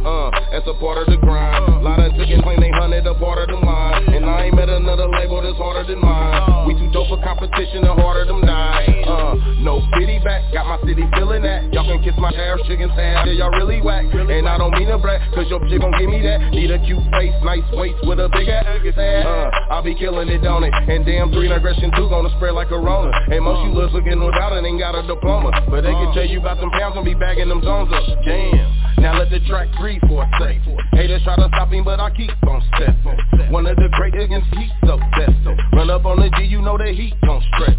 Uh, 0.00 0.30
that's 0.50 0.66
a 0.66 0.74
part 0.80 0.98
of 0.98 1.06
the 1.12 1.18
grind. 1.20 1.84
Lot 1.84 2.00
of 2.00 2.16
chickens 2.16 2.42
claim 2.42 2.60
they 2.60 2.70
hunted 2.70 3.06
a 3.06 3.14
part 3.14 3.38
of 3.38 3.48
the 3.52 3.60
mine. 3.60 4.08
And 4.14 4.24
I 4.24 4.48
ain't 4.48 4.56
met 4.56 4.68
another 4.68 5.08
label 5.08 5.42
that's 5.42 5.58
harder 5.58 5.84
than 5.84 6.00
mine. 6.00 6.66
We 6.66 6.74
too 6.74 6.88
dope 6.92 7.08
for 7.08 7.20
competition, 7.22 7.84
the 7.84 7.92
harder 7.92 8.24
them 8.24 8.40
die. 8.40 9.04
Uh, 9.04 9.34
no 9.60 9.84
pity 9.98 10.18
back, 10.24 10.52
got 10.52 10.66
my 10.66 10.80
city 10.88 11.04
feeling 11.14 11.42
that. 11.42 11.72
Y'all 11.72 11.84
can 11.84 12.02
kiss 12.02 12.16
my 12.16 12.32
ass, 12.32 12.60
chicken 12.66 12.90
ass, 12.90 13.28
yeah, 13.28 13.44
y'all 13.44 13.52
really 13.52 13.80
whack. 13.82 14.08
And 14.08 14.48
I 14.48 14.56
don't 14.56 14.72
mean 14.72 14.88
to 14.88 14.98
brag, 14.98 15.20
cause 15.34 15.46
your 15.48 15.60
bitch 15.60 15.80
gon' 15.80 15.92
give 15.98 16.08
me 16.08 16.22
that. 16.22 16.50
Need 16.50 16.70
a 16.70 16.78
cute 16.80 17.04
face, 17.12 17.36
nice 17.44 17.64
waist 17.76 18.00
with 18.08 18.20
a 18.20 18.28
big 18.32 18.48
ass. 18.48 18.64
Uh, 18.96 19.50
I'll 19.70 19.82
be 19.82 19.94
killing 19.94 20.28
it, 20.28 20.40
don't 20.40 20.64
it? 20.64 20.72
And 20.72 21.04
damn, 21.04 21.30
three 21.32 21.52
aggression 21.52 21.89
two 21.96 22.08
gonna 22.08 22.30
spread 22.36 22.54
like 22.54 22.70
a 22.70 22.78
Rona. 22.78 23.12
And 23.30 23.44
most 23.44 23.64
you 23.66 23.72
looks 23.72 23.92
looking 23.92 24.18
without 24.24 24.52
it 24.52 24.64
ain't 24.64 24.78
got 24.78 24.94
a 24.94 25.06
diploma. 25.06 25.50
But 25.68 25.82
they 25.82 25.92
can 25.92 26.12
tell 26.14 26.26
you 26.26 26.40
about 26.40 26.58
them 26.58 26.70
pounds 26.70 26.96
and 26.96 27.04
be 27.04 27.14
bagging 27.14 27.48
them 27.48 27.62
zones 27.62 27.92
up. 27.92 28.04
Damn. 28.24 28.80
Now 29.00 29.18
let 29.18 29.30
the 29.30 29.40
track 29.48 29.68
breathe 29.80 30.02
for 30.08 30.24
a 30.24 30.28
sec. 30.38 30.60
Haters 30.92 31.22
try 31.24 31.36
to 31.36 31.48
stop 31.48 31.70
me, 31.70 31.80
but 31.80 32.00
I 32.00 32.10
keep 32.10 32.30
on 32.46 32.60
stepping. 32.76 33.50
One 33.50 33.66
of 33.66 33.76
the 33.76 33.88
great 33.92 34.14
against 34.14 34.48
heat 34.54 34.70
so 34.84 34.98
testing. 35.16 35.56
Run 35.72 35.90
up 35.90 36.04
on 36.04 36.20
the 36.20 36.28
G, 36.36 36.44
you 36.44 36.60
know 36.60 36.76
the 36.76 36.92
heat 36.92 37.14
don't 37.22 37.42
stretch. 37.54 37.78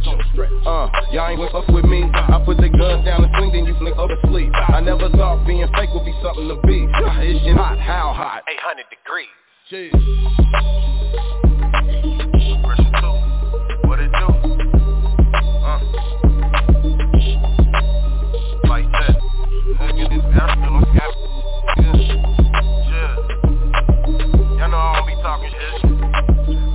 Uh, 0.65 0.89
y'all 1.11 1.29
ain't 1.29 1.39
with 1.39 1.53
up 1.53 1.69
with 1.69 1.85
me. 1.85 2.09
I 2.13 2.41
put 2.45 2.57
the 2.57 2.69
gun 2.69 3.05
down 3.05 3.23
and 3.23 3.31
swing, 3.37 3.51
then 3.53 3.65
you 3.65 3.75
flick 3.77 3.95
over 3.97 4.15
sleep. 4.27 4.51
I 4.55 4.81
never 4.81 5.09
thought 5.09 5.45
being 5.45 5.67
fake 5.75 5.89
would 5.93 6.05
be 6.05 6.13
something 6.23 6.47
to 6.47 6.55
be. 6.65 6.87
It's 6.89 7.43
shit 7.45 7.55
hot, 7.55 7.77
how 7.79 8.13
hot? 8.13 8.43
800 8.49 8.85
degrees. 8.89 9.29
Jeez. 9.71 9.91
That. 18.91 19.15
Nigga, 19.81 20.09
this 20.09 20.25
African 20.39 20.71
look 20.79 20.95
at 20.95 21.11
Yeah. 22.87 23.15
Y'all 24.57 24.69
know 24.69 24.77
I 24.77 24.95
don't 24.95 25.07
be 25.07 25.15
talking 25.21 25.51
shit. 25.51 25.81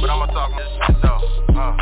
But 0.00 0.11
I'ma 0.11 0.26
talk 0.26 0.50
this 0.57 0.71
shit 0.87 0.97
though. 1.02 1.21
Uh. 1.55 1.76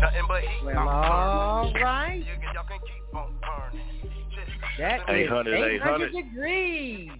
Nothing 0.00 0.26
but 0.28 0.40
heat. 0.42 0.64
Well, 0.64 0.78
I'm 0.78 0.88
all 0.88 1.70
burning. 1.72 1.82
right. 1.82 2.16
You 2.18 2.24
can- 2.40 2.54
Y'all 2.54 2.64
can 2.68 2.78
keep 2.80 3.14
on 3.14 3.28
burning. 3.40 3.88
Shit. 4.34 4.48
That 4.78 4.98
is 5.00 5.26
800, 5.26 5.54
800 5.74 6.12
degrees. 6.12 7.10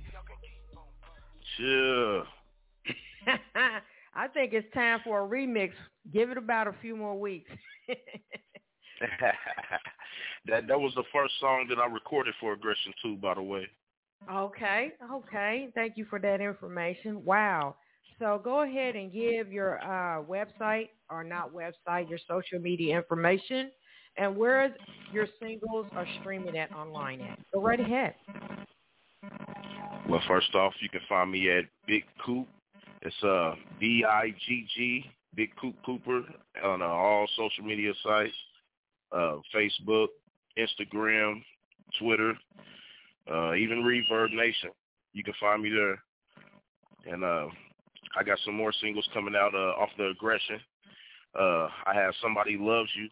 Yeah. 1.59 2.23
I 4.15 4.29
think 4.29 4.53
it's 4.53 4.73
time 4.75 5.01
for 5.05 5.25
a 5.25 5.29
remix. 5.29 5.71
Give 6.13 6.31
it 6.31 6.39
about 6.39 6.67
a 6.67 6.75
few 6.81 6.97
more 6.97 7.19
weeks. 7.19 7.51
that 10.47 10.67
that 10.67 10.81
was 10.81 10.93
the 10.95 11.05
first 11.13 11.35
song 11.41 11.67
that 11.69 11.79
I 11.79 11.87
recorded 11.87 12.35
for 12.41 12.53
Aggression 12.53 12.93
2, 13.03 13.17
by 13.17 13.35
the 13.35 13.43
way. 13.43 13.67
okay, 14.31 14.93
okay. 15.13 15.69
Thank 15.75 15.97
you 15.97 16.05
for 16.11 16.19
that 16.19 16.41
information. 16.41 17.25
Wow. 17.25 17.77
So 18.19 18.41
go 18.43 18.63
ahead 18.63 18.97
and 18.97 19.13
give 19.13 19.51
your 19.51 19.79
uh, 19.83 20.23
website 20.23 20.89
or 21.09 21.25
not 21.25 21.55
website, 21.55 22.09
your 22.11 22.19
social 22.29 22.59
media 22.59 22.97
information, 22.97 23.71
and 24.19 24.37
where 24.37 24.75
your 25.13 25.27
singles 25.41 25.87
are 25.93 26.07
streaming 26.21 26.59
at 26.59 26.71
online 26.75 27.23
at. 27.23 27.39
Go 27.55 27.63
right 27.63 27.81
ahead. 27.81 28.15
Well, 30.09 30.21
first 30.29 30.55
off, 30.55 30.75
you 30.81 30.89
can 30.89 31.01
find 31.09 31.31
me 31.31 31.51
at 31.51 31.65
Big 31.87 32.05
Coop. 32.25 32.47
It's 33.03 33.23
uh 33.25 33.55
B 33.79 34.05
I 34.09 34.35
G 34.47 34.67
G 34.77 35.05
Big 35.35 35.51
Coop 35.57 35.75
Cooper 35.87 36.23
on 36.65 36.83
uh, 36.83 36.87
all 36.87 37.27
social 37.37 37.65
media 37.65 37.93
sites, 38.03 38.35
uh, 39.13 39.37
Facebook, 39.55 40.09
Instagram, 40.59 41.43
Twitter, 41.99 42.35
uh, 43.33 43.55
even 43.55 43.83
Reverb 43.85 44.33
Nation. 44.35 44.71
You 45.13 45.23
can 45.23 45.35
find 45.41 45.63
me 45.63 45.71
there. 45.71 46.03
And 47.13 47.25
uh, 47.25 47.47
I 48.19 48.25
got 48.25 48.39
some 48.45 48.55
more 48.55 48.73
singles 48.83 49.09
coming 49.15 49.35
out 49.37 49.55
uh, 49.55 49.81
off 49.81 49.91
the 49.97 50.09
aggression. 50.09 50.61
Uh, 51.39 51.69
I 51.87 51.95
have 51.95 52.13
Somebody 52.21 52.57
Loves 52.59 52.91
You 52.97 53.09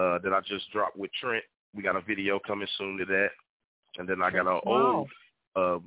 uh, 0.00 0.18
that 0.22 0.32
I 0.32 0.40
just 0.46 0.70
dropped 0.72 0.96
with 0.96 1.10
Trent. 1.20 1.44
We 1.74 1.82
got 1.82 1.96
a 1.96 2.00
video 2.00 2.38
coming 2.38 2.68
soon 2.78 2.96
to 2.98 3.04
that. 3.06 3.28
And 3.98 4.08
then 4.08 4.22
I 4.22 4.30
got 4.30 4.46
an 4.46 4.60
Wow. 4.64 5.06
old 5.56 5.82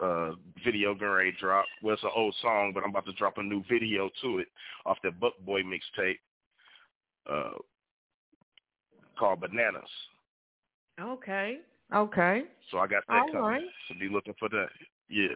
uh, 0.00 0.32
video 0.64 0.94
going 0.94 1.32
to 1.32 1.38
drop. 1.38 1.64
Well, 1.82 1.94
it's 1.94 2.02
an 2.02 2.10
old 2.14 2.34
song, 2.42 2.72
but 2.74 2.82
I'm 2.84 2.90
about 2.90 3.06
to 3.06 3.12
drop 3.12 3.38
a 3.38 3.42
new 3.42 3.62
video 3.70 4.08
to 4.22 4.38
it 4.38 4.48
off 4.84 4.98
the 5.02 5.10
Buck 5.10 5.34
Boy 5.44 5.62
mixtape 5.62 6.18
uh, 7.30 7.56
called 9.18 9.40
Bananas. 9.40 9.82
Okay. 11.00 11.58
Okay. 11.94 12.42
So 12.70 12.78
I 12.78 12.86
got 12.86 13.02
that 13.08 13.14
All 13.20 13.26
coming. 13.28 13.42
right. 13.42 13.62
So 13.88 13.94
be 13.98 14.08
looking 14.08 14.34
for 14.38 14.48
that. 14.48 14.68
Yeah. 15.08 15.28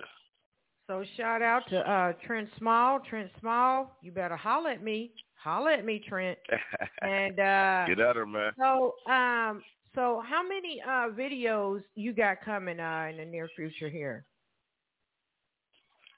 So 0.87 1.05
shout 1.17 1.41
out 1.43 1.63
to 1.71 1.79
uh, 1.89 2.13
Trent 2.27 2.49
Small. 2.59 2.99
Trent 3.09 3.31
Small, 3.41 3.97
you 4.03 4.11
better 4.11 4.37
holler 4.37 4.71
at 4.71 4.83
me. 4.83 5.13
Holler 5.41 5.71
at 5.71 5.85
me, 5.85 6.03
Trent. 6.07 6.39
And 7.03 7.39
uh, 7.39 7.87
Get 7.87 8.01
at 8.01 8.17
her, 8.17 8.27
man. 8.27 8.53
so, 8.59 8.95
um, 9.11 9.63
so 9.95 10.23
how 10.29 10.43
many 10.47 10.83
uh, 10.87 11.09
videos 11.17 11.83
you 11.95 12.13
got 12.13 12.43
coming 12.45 12.81
uh, 12.81 13.07
in 13.11 13.19
the 13.19 13.25
near 13.25 13.49
future 13.57 13.89
here? 13.89 14.25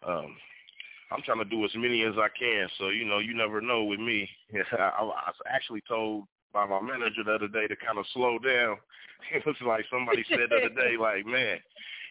Um, 0.07 0.37
I'm 1.11 1.23
trying 1.23 1.39
to 1.39 1.45
do 1.45 1.65
as 1.65 1.71
many 1.77 2.03
as 2.03 2.15
I 2.17 2.29
can. 2.39 2.69
So 2.79 2.89
you 2.89 3.05
know, 3.05 3.19
you 3.19 3.35
never 3.35 3.61
know 3.61 3.85
with 3.85 4.01
me. 4.01 4.29
I, 4.73 4.91
I 4.99 5.03
was 5.03 5.35
actually 5.47 5.83
told 5.89 6.25
by 6.53 6.67
my 6.67 6.81
manager 6.81 7.25
the 7.25 7.35
other 7.35 7.49
day 7.49 7.67
to 7.67 7.77
kind 7.77 7.99
of 7.99 8.07
slow 8.13 8.39
down. 8.39 8.77
It 9.33 9.47
was 9.47 9.55
like 9.65 9.85
somebody 9.89 10.25
said 10.29 10.51
the 10.51 10.57
other 10.57 10.75
day, 10.75 10.97
like, 10.99 11.25
man, 11.25 11.59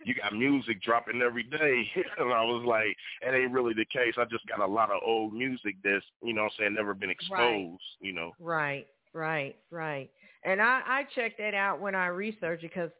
you 0.05 0.15
got 0.15 0.33
music 0.33 0.81
dropping 0.81 1.21
every 1.21 1.43
day. 1.43 1.83
and 2.17 2.31
I 2.31 2.43
was 2.43 2.63
like, 2.65 2.95
it 3.21 3.35
ain't 3.35 3.51
really 3.51 3.73
the 3.73 3.85
case. 3.85 4.13
I 4.17 4.23
just 4.25 4.47
got 4.47 4.61
a 4.61 4.65
lot 4.65 4.91
of 4.91 5.01
old 5.05 5.33
music 5.33 5.75
that's, 5.83 6.05
you 6.23 6.33
know 6.33 6.43
what 6.43 6.53
I'm 6.57 6.63
saying, 6.63 6.73
never 6.75 6.93
been 6.93 7.09
exposed, 7.09 7.81
you 7.99 8.13
know. 8.13 8.31
Right, 8.39 8.87
right, 9.13 9.57
right. 9.71 10.09
And 10.45 10.61
I, 10.61 10.81
I 10.85 11.03
checked 11.13 11.37
that 11.39 11.53
out 11.53 11.81
when 11.81 11.95
I 11.95 12.07
researched 12.07 12.63
it 12.63 12.71
because 12.73 12.91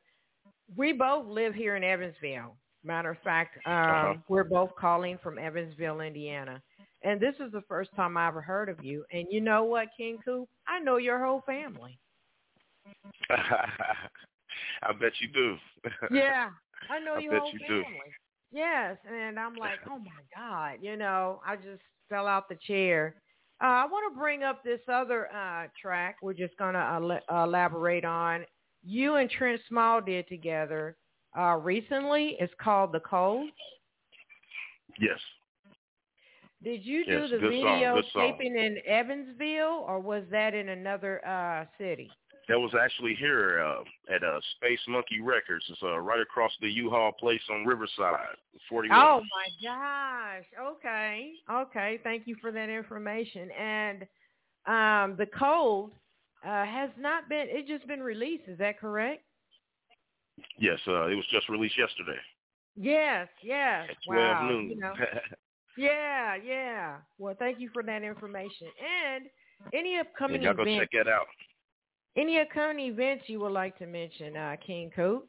we 0.76 0.92
both 0.92 1.26
live 1.28 1.56
here 1.56 1.78
in 1.78 1.84
Evansville. 1.86 2.58
Matter 2.84 3.12
of 3.12 3.18
fact, 3.24 3.58
um, 3.68 4.16
Uh-huh. 4.16 4.22
we're 4.28 4.44
both 4.44 4.72
calling 4.80 5.18
from 5.22 5.38
Evansville, 5.38 6.02
Indiana. 6.02 6.62
And 7.04 7.20
this 7.20 7.36
is 7.40 7.52
the 7.52 7.62
first 7.68 7.90
time 7.96 8.18
I 8.18 8.28
ever 8.28 8.42
heard 8.42 8.70
of 8.70 8.82
you. 8.84 9.06
And 9.12 9.26
you 9.30 9.42
know 9.42 9.64
what, 9.64 9.90
King 9.98 10.20
Coop? 10.24 10.50
I 10.68 10.80
know 10.80 10.98
your 10.98 11.24
whole 11.24 11.42
family. 11.42 12.00
I 14.84 14.92
bet 15.00 15.14
you 15.22 15.28
do. 15.28 15.56
Yeah, 16.10 16.50
I 16.90 17.00
know 17.00 17.16
I 17.16 17.20
your 17.20 17.36
bet 17.36 17.42
whole 17.42 17.54
you 17.54 17.60
family. 17.60 17.82
do. 17.84 17.84
Yes, 18.52 18.98
and 19.10 19.40
I'm 19.40 19.58
like, 19.58 19.80
oh 19.90 20.00
my 20.00 20.22
God, 20.36 20.80
you 20.82 20.96
know, 20.98 21.42
I 21.46 21.56
just 21.56 21.82
fell 22.10 22.28
out 22.28 22.48
the 22.50 22.56
chair. 22.68 23.16
Uh, 23.62 23.66
I 23.68 23.86
want 23.86 24.12
to 24.14 24.20
bring 24.20 24.44
up 24.44 24.64
this 24.64 24.82
other 24.92 25.28
uh, 25.34 25.68
track 25.80 26.18
we're 26.22 26.34
just 26.34 26.58
going 26.58 26.74
to 26.74 26.80
uh, 27.30 27.44
elaborate 27.44 28.06
on. 28.06 28.46
You 28.84 29.16
and 29.16 29.30
Trent 29.30 29.62
Small 29.68 30.02
did 30.02 30.28
together 30.28 30.98
uh, 31.38 31.58
recently. 31.58 32.38
It's 32.40 32.54
called 32.62 32.92
The 32.92 33.00
Cold. 33.02 33.50
yes. 35.00 35.20
Did 36.64 36.86
you 36.86 37.04
Yes, 37.08 37.30
do 37.32 37.40
the 37.40 37.50
video 37.50 38.02
song. 38.14 38.34
taping 38.38 38.56
in 38.56 38.78
Evansville 38.86 39.84
or 39.88 40.00
was 40.00 40.24
that 40.30 40.54
in 40.54 40.70
another 40.70 41.26
uh, 41.28 41.66
city? 41.80 42.12
That 42.48 42.60
was 42.60 42.72
actually 42.80 43.16
here 43.16 43.64
uh, 43.64 44.14
at 44.14 44.24
uh, 44.24 44.40
Space 44.58 44.80
Monkey 44.88 45.22
Records. 45.22 45.64
It's 45.70 45.82
uh, 45.82 45.98
right 46.00 46.20
across 46.20 46.52
the 46.62 46.70
U-Haul 46.70 47.14
place 47.14 47.42
on 47.50 47.66
Riverside, 47.66 48.36
41. 48.70 48.98
Oh 49.00 49.22
my 49.22 49.68
gosh. 49.68 50.46
Okay. 50.60 51.32
Okay. 51.52 52.00
Thank 52.04 52.28
you 52.28 52.36
for 52.42 52.52
that 52.52 52.70
information. 52.70 53.50
And 53.52 54.02
um, 54.68 55.16
the 55.18 55.28
cold 55.38 55.92
uh, 56.46 56.66
has 56.66 56.90
not 57.00 57.30
been. 57.30 57.46
It's 57.50 57.68
just 57.70 57.88
been 57.88 58.02
released. 58.02 58.44
Is 58.48 58.58
that 58.60 58.80
correct? 58.80 59.24
Yes, 60.58 60.80
uh, 60.88 61.08
it 61.08 61.16
was 61.16 61.26
just 61.32 61.50
released 61.50 61.78
yesterday 61.78 62.20
Yes. 62.76 63.28
Yes. 63.44 63.88
at 63.90 63.98
12 64.06 64.20
wow. 64.20 64.48
noon. 64.50 64.70
You 64.70 64.76
know. 64.78 64.94
Yeah. 65.78 66.36
Yeah. 66.36 66.98
Well, 67.18 67.34
thank 67.40 67.60
you 67.60 67.70
for 67.74 67.82
that 67.84 68.04
information. 68.04 68.68
And 69.08 69.26
any 69.74 69.94
Yeah, 69.94 70.02
upcoming 70.02 70.42
y'all 70.42 70.54
go 70.54 70.64
events? 70.64 70.82
check 70.82 71.06
that 71.06 71.10
out. 71.10 71.28
Any 72.18 72.40
upcoming 72.40 72.88
events 72.88 73.24
you 73.28 73.40
would 73.40 73.54
like 73.54 73.78
to 73.80 73.88
mention, 73.88 74.36
uh, 74.36 74.58
King 74.66 74.92
Coop? 74.94 75.28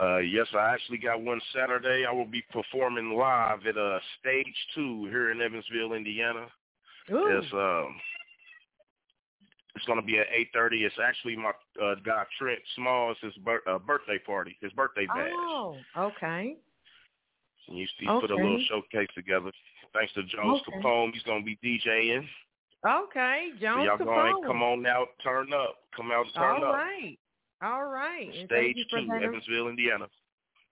Uh, 0.00 0.18
yes, 0.18 0.46
I 0.54 0.72
actually 0.74 0.98
got 0.98 1.20
one 1.20 1.40
Saturday. 1.54 2.04
I 2.04 2.12
will 2.12 2.26
be 2.26 2.42
performing 2.50 3.12
live 3.16 3.64
at 3.66 3.76
uh, 3.76 4.00
Stage 4.20 4.56
2 4.74 5.04
here 5.06 5.30
in 5.30 5.40
Evansville, 5.40 5.92
Indiana. 5.92 6.46
Ooh. 7.12 7.26
It's 7.38 7.52
um, 7.52 7.94
it's 9.74 9.84
gonna 9.86 10.02
be 10.02 10.18
at 10.18 10.26
eight 10.34 10.48
thirty. 10.52 10.84
It's 10.84 10.94
actually 11.02 11.36
my 11.36 11.52
uh, 11.82 11.94
guy 12.04 12.24
Trent 12.38 12.60
Small. 12.76 13.12
It's 13.12 13.20
his 13.20 13.34
bir- 13.44 13.62
uh, 13.68 13.78
birthday 13.78 14.18
party, 14.18 14.56
his 14.60 14.72
birthday 14.72 15.06
bash. 15.06 15.30
Oh. 15.32 15.76
Okay. 15.96 16.56
And 17.68 17.78
you, 17.78 17.86
he 17.98 18.06
put 18.06 18.30
a 18.30 18.34
little 18.34 18.62
showcase 18.68 19.08
together. 19.14 19.50
Thanks 19.94 20.12
to 20.14 20.22
Jones 20.24 20.62
Okay. 20.68 20.78
Capone, 20.78 21.12
he's 21.12 21.22
gonna 21.22 21.42
be 21.44 21.58
DJing. 21.64 22.26
Okay, 22.86 23.50
Jones 23.60 23.78
So 23.80 23.84
y'all 23.84 23.98
Capone. 23.98 24.46
come 24.46 24.62
on 24.62 24.84
out, 24.86 25.08
turn 25.22 25.52
up, 25.52 25.76
come 25.96 26.10
out 26.10 26.24
and 26.26 26.34
turn 26.34 26.62
All 26.62 26.64
up. 26.70 26.74
right. 26.74 27.18
All 27.62 27.84
right. 27.84 28.28
Stage 28.32 28.48
thank 28.48 28.76
you 28.76 28.84
for 28.90 29.00
two, 29.00 29.06
that. 29.06 29.22
Evansville, 29.22 29.68
Indiana. 29.68 30.08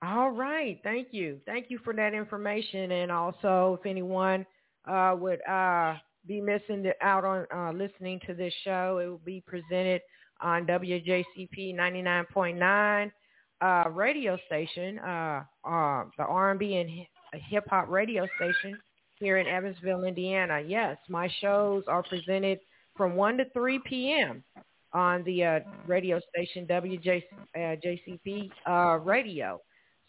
All 0.02 0.30
right. 0.30 0.80
Thank 0.83 1.09
you. 1.12 1.38
Thank 1.47 1.71
you 1.71 1.78
for 1.85 1.95
that 1.95 2.14
information. 2.14 2.90
And 2.90 3.12
also, 3.12 3.78
if 3.80 3.87
anyone 3.87 4.45
uh, 4.88 5.14
would 5.19 5.40
uh, 5.49 5.97
be 6.26 6.40
missing 6.40 6.90
out 7.00 7.24
on 7.24 7.46
uh, 7.54 7.72
listening 7.72 8.20
to 8.26 8.34
this 8.34 8.52
show, 8.64 9.00
it 9.02 9.06
will 9.06 9.20
be 9.24 9.42
presented 9.46 10.02
on 10.40 10.66
WJCP 10.66 11.74
99.9 11.74 13.10
uh, 13.62 13.90
radio 13.90 14.38
station, 14.46 14.98
uh, 15.00 15.42
uh, 15.64 16.04
the 16.16 16.24
R&B 16.24 16.76
and 16.76 17.40
hip 17.48 17.64
hop 17.68 17.88
radio 17.88 18.26
station 18.36 18.78
here 19.18 19.38
in 19.38 19.46
Evansville, 19.46 20.04
Indiana. 20.04 20.62
Yes, 20.66 20.96
my 21.08 21.28
shows 21.40 21.84
are 21.86 22.02
presented 22.02 22.58
from 22.96 23.14
1 23.14 23.38
to 23.38 23.44
3 23.50 23.80
p.m. 23.84 24.42
on 24.92 25.22
the 25.24 25.44
uh, 25.44 25.60
radio 25.86 26.20
station 26.34 26.66
WJCP 26.66 28.50
uh, 28.66 28.70
uh, 28.70 28.96
radio. 28.96 29.60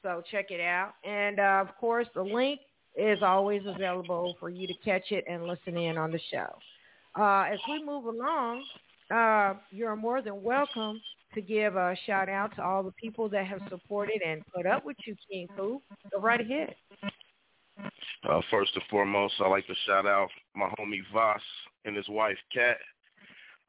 So 0.02 0.24
check 0.32 0.50
it 0.50 0.62
out. 0.62 0.94
And 1.04 1.40
uh, 1.40 1.64
of 1.68 1.76
course, 1.78 2.08
the 2.16 2.24
link 2.24 2.60
is 2.96 3.22
always 3.22 3.62
available 3.66 4.36
for 4.40 4.50
you 4.50 4.68
to 4.68 4.74
catch 4.84 5.12
it 5.12 5.24
and 5.30 5.46
listen 5.46 5.78
in 5.78 5.98
on 5.98 6.12
the 6.12 6.20
show. 6.32 6.48
Uh, 7.18 7.46
as 7.52 7.60
we 7.70 7.84
move 7.84 8.06
along, 8.06 8.64
uh, 9.14 9.54
you're 9.70 9.96
more 9.96 10.22
than 10.22 10.42
welcome 10.44 11.02
to 11.34 11.42
give 11.42 11.76
a 11.76 11.96
shout 12.06 12.30
out 12.30 12.56
to 12.56 12.64
all 12.64 12.84
the 12.84 12.92
people 12.92 13.30
that 13.30 13.46
have 13.46 13.62
supported 13.70 14.22
and 14.26 14.42
put 14.54 14.66
up 14.66 14.86
with 14.86 14.98
you, 15.06 15.16
King 15.30 15.48
Coop. 15.58 15.82
Go 16.12 16.20
right 16.20 16.42
ahead. 16.42 16.76
Uh, 18.30 18.42
first 18.52 18.72
and 18.76 18.84
foremost, 18.90 19.34
I'd 19.40 19.50
like 19.50 19.66
to 19.68 19.74
shout 19.86 20.06
out 20.06 20.30
my 20.56 20.68
homie 20.78 21.02
Voss 21.14 21.42
and 21.86 21.96
his 21.96 22.08
wife 22.10 22.38
Kat. 22.54 22.78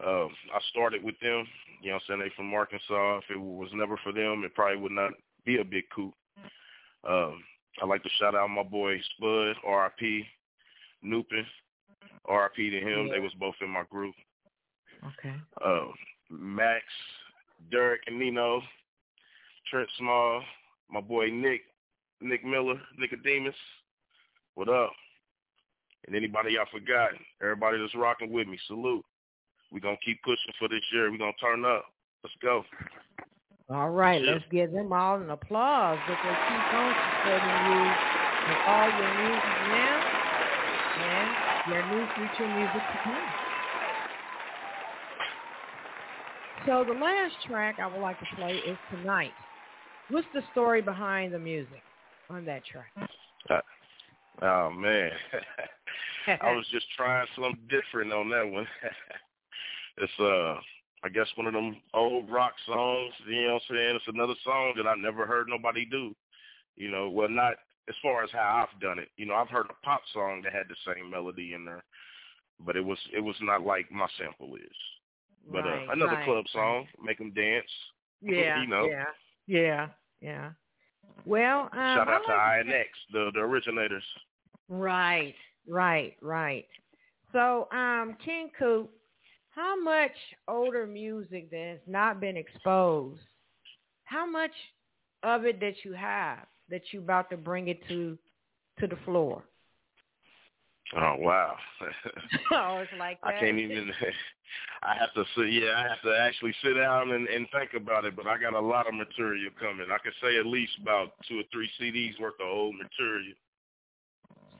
Um, 0.04 0.30
I 0.52 0.58
started 0.70 1.02
with 1.02 1.18
them. 1.20 1.46
You 1.80 1.90
know 1.90 1.96
I'm 1.96 2.00
saying? 2.06 2.20
They 2.20 2.32
from 2.36 2.52
Arkansas. 2.52 3.18
If 3.18 3.24
it 3.30 3.40
was 3.40 3.70
never 3.72 3.96
for 4.02 4.12
them, 4.12 4.42
it 4.44 4.54
probably 4.54 4.80
would 4.80 4.92
not 4.92 5.12
be 5.44 5.60
a 5.60 5.64
Big 5.64 5.84
Coop. 5.94 6.14
Um, 7.08 7.42
I'd 7.80 7.88
like 7.88 8.02
to 8.02 8.10
shout 8.18 8.34
out 8.34 8.50
my 8.50 8.62
boy 8.62 9.00
Spud, 9.16 9.56
RIP, 9.66 10.24
Nupin, 11.04 11.46
RIP 12.28 12.56
to 12.56 12.80
him. 12.80 13.08
They 13.08 13.20
was 13.20 13.32
both 13.38 13.54
in 13.60 13.70
my 13.70 13.84
group. 13.90 14.14
Okay. 15.04 15.34
Uh, 15.64 15.86
Max, 16.30 16.84
Derek, 17.70 18.02
and 18.06 18.18
Nino, 18.18 18.62
Trent 19.70 19.88
Small, 19.98 20.42
my 20.90 21.00
boy 21.00 21.28
Nick, 21.30 21.62
Nick 22.20 22.44
Miller, 22.44 22.80
Nicodemus. 22.98 23.54
What 24.54 24.68
up? 24.68 24.92
And 26.06 26.16
anybody 26.16 26.58
I 26.58 26.64
forgot, 26.70 27.10
everybody 27.40 27.78
that's 27.78 27.94
rocking 27.94 28.32
with 28.32 28.48
me, 28.48 28.58
salute. 28.66 29.04
We're 29.70 29.80
going 29.80 29.96
to 29.96 30.04
keep 30.04 30.22
pushing 30.22 30.52
for 30.58 30.68
this 30.68 30.82
year. 30.92 31.10
We're 31.10 31.18
going 31.18 31.32
to 31.32 31.44
turn 31.44 31.64
up. 31.64 31.86
Let's 32.22 32.36
go. 32.42 32.64
All 33.70 33.90
right, 33.90 34.20
let's 34.22 34.44
give 34.50 34.72
them 34.72 34.92
all 34.92 35.20
an 35.20 35.30
applause 35.30 36.00
because 36.06 36.36
keep 36.46 36.72
on 36.72 36.94
supporting 37.04 37.58
you 37.58 37.96
with 38.46 38.58
all 38.66 38.90
your 38.90 39.08
music 39.08 39.56
now 39.60 40.02
and 40.96 41.36
your 41.64 41.82
new 41.82 42.08
future 42.14 42.48
music 42.48 42.88
to 42.90 42.98
come. 42.98 43.28
So 46.66 46.84
the 46.84 46.92
last 46.92 47.34
track 47.46 47.78
I 47.80 47.86
would 47.86 48.00
like 48.00 48.18
to 48.20 48.36
play 48.36 48.56
is 48.56 48.78
Tonight. 48.90 49.34
What's 50.08 50.28
the 50.34 50.42
story 50.50 50.82
behind 50.82 51.32
the 51.32 51.38
music 51.38 51.82
on 52.28 52.44
that 52.44 52.62
track? 52.64 52.92
Oh, 54.42 54.70
man. 54.70 55.10
I 56.26 56.52
was 56.52 56.66
just 56.70 56.86
trying 56.96 57.26
something 57.34 57.58
different 57.68 58.12
on 58.12 58.28
that 58.30 58.48
one. 58.48 58.66
it's, 59.98 60.12
uh, 60.20 60.60
I 61.04 61.08
guess 61.08 61.26
one 61.36 61.46
of 61.46 61.52
them 61.54 61.76
old 61.94 62.30
rock 62.30 62.54
songs, 62.66 63.12
you 63.26 63.42
know 63.42 63.54
what 63.54 63.62
I'm 63.70 63.76
saying? 63.76 63.96
It's 63.96 64.08
another 64.08 64.34
song 64.44 64.74
that 64.76 64.86
I 64.86 64.94
never 64.94 65.26
heard 65.26 65.48
nobody 65.48 65.84
do. 65.84 66.14
You 66.76 66.90
know, 66.90 67.10
well, 67.10 67.28
not 67.28 67.54
as 67.88 67.94
far 68.02 68.22
as 68.22 68.30
how 68.30 68.66
I've 68.66 68.80
done 68.80 68.98
it. 68.98 69.08
You 69.16 69.26
know, 69.26 69.34
I've 69.34 69.48
heard 69.48 69.66
a 69.68 69.84
pop 69.84 70.02
song 70.12 70.42
that 70.42 70.52
had 70.52 70.68
the 70.68 70.76
same 70.86 71.10
melody 71.10 71.54
in 71.54 71.64
there, 71.64 71.82
but 72.64 72.76
it 72.76 72.84
was 72.84 72.98
it 73.14 73.20
was 73.20 73.36
not 73.40 73.62
like 73.62 73.90
my 73.90 74.06
sample 74.18 74.54
is. 74.56 74.62
But 75.50 75.64
Right, 75.64 75.88
uh, 75.88 75.92
another 75.92 76.14
right, 76.16 76.24
club 76.24 76.44
song, 76.52 76.86
make 77.02 77.18
them 77.18 77.32
dance. 77.32 77.66
Yeah, 78.24 78.62
you 78.62 78.68
know. 78.68 78.86
yeah, 78.86 79.04
yeah, 79.48 79.88
yeah. 80.20 80.50
Well, 81.24 81.62
um, 81.62 81.70
Shout 81.72 82.08
out 82.08 82.22
to 82.26 82.32
like 82.32 82.66
INXS, 82.66 82.84
the 83.12 83.30
the 83.34 83.40
originators. 83.40 84.04
Right, 84.68 85.34
right, 85.66 86.16
right. 86.22 86.66
So, 87.32 87.68
um, 87.72 88.16
King 88.24 88.50
Coop, 88.56 88.90
how 89.54 89.80
much 89.80 90.12
older 90.48 90.86
music 90.86 91.50
that 91.50 91.68
has 91.72 91.80
not 91.86 92.20
been 92.20 92.36
exposed? 92.36 93.20
How 94.04 94.28
much 94.28 94.50
of 95.22 95.44
it 95.44 95.60
that 95.60 95.74
you 95.84 95.92
have 95.92 96.46
that 96.70 96.82
you 96.90 97.00
about 97.00 97.30
to 97.30 97.36
bring 97.36 97.68
it 97.68 97.86
to 97.88 98.18
to 98.80 98.86
the 98.86 98.96
floor? 99.04 99.44
Oh 100.96 101.16
wow. 101.18 101.56
oh, 102.52 102.78
it's 102.78 102.90
like 102.98 103.20
that. 103.20 103.34
I 103.34 103.40
can't 103.40 103.58
even. 103.58 103.92
I 104.82 104.94
have 104.94 105.12
to 105.14 105.24
sit. 105.36 105.52
Yeah, 105.52 105.72
I 105.76 105.82
have 105.82 106.02
to 106.02 106.18
actually 106.18 106.54
sit 106.62 106.74
down 106.74 107.12
and, 107.12 107.28
and 107.28 107.46
think 107.52 107.70
about 107.74 108.04
it. 108.04 108.16
But 108.16 108.26
I 108.26 108.38
got 108.38 108.54
a 108.54 108.60
lot 108.60 108.86
of 108.86 108.94
material 108.94 109.50
coming. 109.60 109.86
I 109.92 109.98
could 109.98 110.12
say 110.22 110.38
at 110.38 110.46
least 110.46 110.72
about 110.80 111.12
two 111.28 111.40
or 111.40 111.44
three 111.52 111.70
CDs 111.80 112.20
worth 112.20 112.40
of 112.40 112.48
old 112.48 112.74
material. 112.76 113.34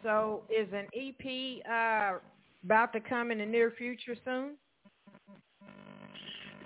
So, 0.03 0.43
is 0.51 0.69
an 0.73 0.87
EP 0.95 1.65
uh, 1.67 2.19
about 2.65 2.93
to 2.93 3.01
come 3.01 3.31
in 3.31 3.39
the 3.39 3.47
near 3.47 3.71
future 3.71 4.17
soon? 4.25 4.57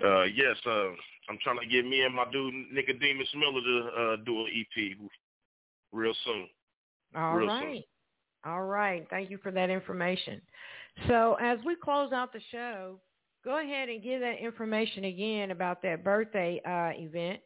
Uh, 0.03 0.23
yes, 0.23 0.55
uh, 0.65 0.89
I'm 1.29 1.37
trying 1.43 1.59
to 1.59 1.65
get 1.65 1.85
me 1.85 2.01
and 2.01 2.15
my 2.15 2.25
dude 2.31 2.53
Nicodemus 2.71 3.27
Miller 3.35 3.61
to 3.61 3.89
uh, 3.97 4.15
do 4.25 4.41
an 4.41 4.47
EP 4.55 4.97
real 5.91 6.13
soon. 6.25 6.47
All 7.15 7.35
Real 7.35 7.47
right. 7.47 7.63
soon. 7.75 7.83
All 8.45 8.63
right. 8.63 9.07
Thank 9.09 9.29
you 9.29 9.37
for 9.41 9.51
that 9.51 9.69
information. 9.69 10.41
So 11.07 11.37
as 11.41 11.59
we 11.65 11.75
close 11.75 12.11
out 12.13 12.33
the 12.33 12.41
show, 12.51 12.99
go 13.43 13.59
ahead 13.59 13.89
and 13.89 14.01
give 14.01 14.21
that 14.21 14.39
information 14.39 15.05
again 15.05 15.51
about 15.51 15.81
that 15.83 16.03
birthday 16.03 16.61
uh, 16.65 16.99
event 16.99 17.39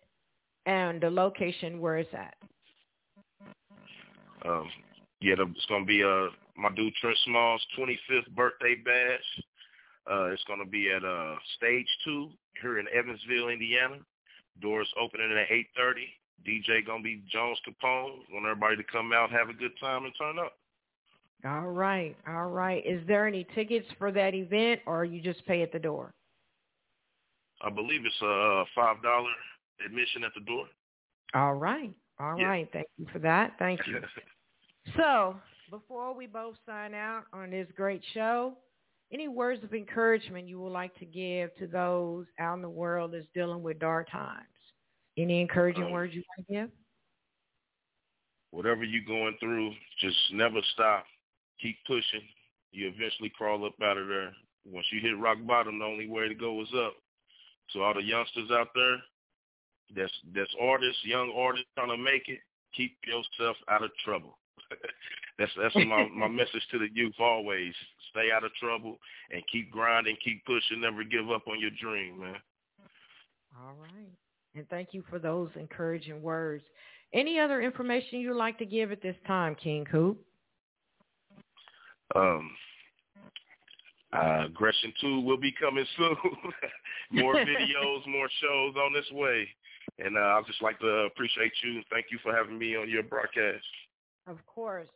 and 0.66 1.02
the 1.02 1.10
location 1.10 1.80
where 1.80 1.98
it's 1.98 2.14
at. 2.14 2.36
Um, 4.46 4.70
yeah, 5.22 5.36
it's 5.38 5.66
gonna 5.68 5.86
be 5.86 6.04
uh 6.04 6.28
my 6.58 6.70
dude 6.76 6.94
Trent 6.96 7.18
Small's 7.26 7.66
25th 7.78 8.30
birthday 8.36 8.76
bash. 8.84 9.44
Uh, 10.12 10.26
it's 10.26 10.44
gonna 10.44 10.66
be 10.66 10.92
at 10.92 11.06
uh 11.06 11.36
stage 11.56 11.88
two 12.04 12.30
here 12.62 12.80
in 12.80 12.88
Evansville, 12.94 13.50
Indiana. 13.50 13.98
Doors 14.62 14.92
opening 15.00 15.32
at 15.32 15.50
8:30. 15.50 16.08
DJ 16.46 16.86
gonna 16.86 17.04
be 17.04 17.24
Jones 17.32 17.60
Capone. 17.68 18.20
Want 18.32 18.46
everybody 18.46 18.76
to 18.78 18.84
come 18.84 19.14
out, 19.14 19.32
have 19.32 19.50
a 19.50 19.54
good 19.54 19.72
time, 19.80 20.04
and 20.06 20.14
turn 20.20 20.38
up. 20.38 20.58
All 21.46 21.70
right. 21.70 22.16
All 22.28 22.50
right. 22.50 22.86
Is 22.86 23.06
there 23.08 23.26
any 23.26 23.46
tickets 23.56 23.88
for 23.98 24.12
that 24.12 24.36
event 24.36 24.82
or 24.86 25.06
you 25.06 25.22
just 25.22 25.46
pay 25.46 25.62
at 25.62 25.72
the 25.72 25.80
door? 25.80 26.14
I 27.62 27.70
believe 27.70 28.06
it's 28.06 28.22
a 28.22 28.62
uh, 28.62 28.66
five 28.76 29.02
dollar 29.02 29.30
admission 29.86 30.24
at 30.24 30.34
the 30.36 30.42
door. 30.42 30.66
All 31.34 31.54
right. 31.54 31.94
All 32.20 32.34
right. 32.34 32.68
Yeah. 32.68 32.74
Thank 32.74 32.88
you 32.98 33.08
for 33.12 33.20
that. 33.20 33.54
Thank 33.60 33.80
you. 33.88 34.02
So, 34.98 35.36
before 35.70 36.12
we 36.12 36.26
both 36.26 36.56
sign 36.66 36.96
out 36.96 37.26
on 37.34 37.52
this 37.52 37.68
great 37.78 38.02
show, 38.16 38.58
any 39.12 39.28
words 39.28 39.64
of 39.64 39.74
encouragement 39.74 40.48
you 40.48 40.60
would 40.62 40.72
like 40.72 40.96
to 41.00 41.06
give 41.06 41.54
to 41.58 41.68
those 41.68 42.26
out 42.40 42.56
in 42.56 42.62
the 42.62 42.70
world 42.70 43.14
that's 43.14 43.28
dealing 43.34 43.62
with 43.62 43.80
dark 43.80 44.10
times? 44.10 44.48
Any 45.18 45.42
encouraging 45.42 45.86
Um, 45.86 45.92
words 45.92 46.14
you 46.14 46.24
want 46.38 46.48
to 46.48 46.54
give? 46.54 46.72
Whatever 48.52 48.84
you're 48.84 49.04
going 49.04 49.38
through, 49.40 49.74
just 50.00 50.18
never 50.34 50.62
stop. 50.74 51.06
Keep 51.60 51.78
pushing. 51.86 52.28
You 52.72 52.88
eventually 52.88 53.30
crawl 53.30 53.66
up 53.66 53.82
out 53.82 53.98
of 53.98 54.08
there. 54.08 54.34
Once 54.66 54.86
you 54.92 55.00
hit 55.00 55.18
rock 55.18 55.38
bottom, 55.46 55.80
the 55.80 55.86
only 55.86 56.08
way 56.08 56.28
to 56.28 56.36
go 56.36 56.62
is 56.62 56.74
up. 56.76 56.96
So 57.70 57.82
all 57.82 57.94
the 57.94 58.04
youngsters 58.04 58.52
out 58.52 58.70
there, 58.76 59.02
that's 59.96 60.12
that's 60.34 60.54
artists, 60.60 61.04
young 61.04 61.32
artists 61.36 61.68
trying 61.76 61.90
to 61.90 61.98
make 61.98 62.28
it. 62.28 62.40
Keep 62.74 62.98
yourself 63.06 63.58
out 63.70 63.84
of 63.84 63.92
trouble. 64.04 64.38
that's 65.40 65.52
that's 65.60 65.76
my 65.76 66.08
my 66.16 66.28
message 66.28 66.66
to 66.72 66.80
the 66.80 66.88
youth 66.94 67.16
always. 67.20 67.74
Stay 68.12 68.32
out 68.32 68.44
of 68.44 68.54
trouble 68.56 68.98
and 69.32 69.42
keep 69.52 69.72
grinding, 69.72 70.18
keep 70.24 70.46
pushing, 70.46 70.82
never 70.82 71.04
give 71.04 71.30
up 71.32 71.48
on 71.48 71.60
your 71.60 71.72
dream, 71.82 72.20
man. 72.20 72.36
All 73.60 73.76
right. 73.80 74.10
And 74.56 74.68
thank 74.70 74.90
you 74.92 75.04
for 75.10 75.20
those 75.20 75.50
encouraging 75.56 76.22
words. 76.22 76.64
Any 77.14 77.40
other 77.40 77.62
information 77.62 78.20
you'd 78.20 78.36
like 78.36 78.58
to 78.60 78.66
give 78.66 78.92
at 78.92 79.02
this 79.02 79.16
time, 79.28 79.56
King 79.56 79.86
Coop? 79.90 80.18
Um, 82.16 82.52
uh, 84.14 84.46
Aggression 84.46 84.94
2 85.02 85.22
will 85.22 85.38
be 85.38 85.54
coming 85.54 85.86
soon. 85.98 86.16
more 87.12 87.36
videos, 87.36 88.08
more 88.08 88.30
shows 88.42 88.76
on 88.76 88.94
this 88.94 89.10
way. 89.12 89.48
And 90.00 90.18
uh, 90.18 90.20
I'd 90.20 90.46
just 90.48 90.62
like 90.62 90.80
to 90.80 90.88
appreciate 90.88 91.52
you 91.64 91.76
and 91.76 91.86
thank 91.92 92.08
you 92.12 92.20
for 92.24 92.36
having 92.36 92.58
me 92.58 92.76
on 92.76 92.90
your 92.90 93.04
broadcast. 93.04 93.64
of 94.28 94.38
course, 94.46 94.88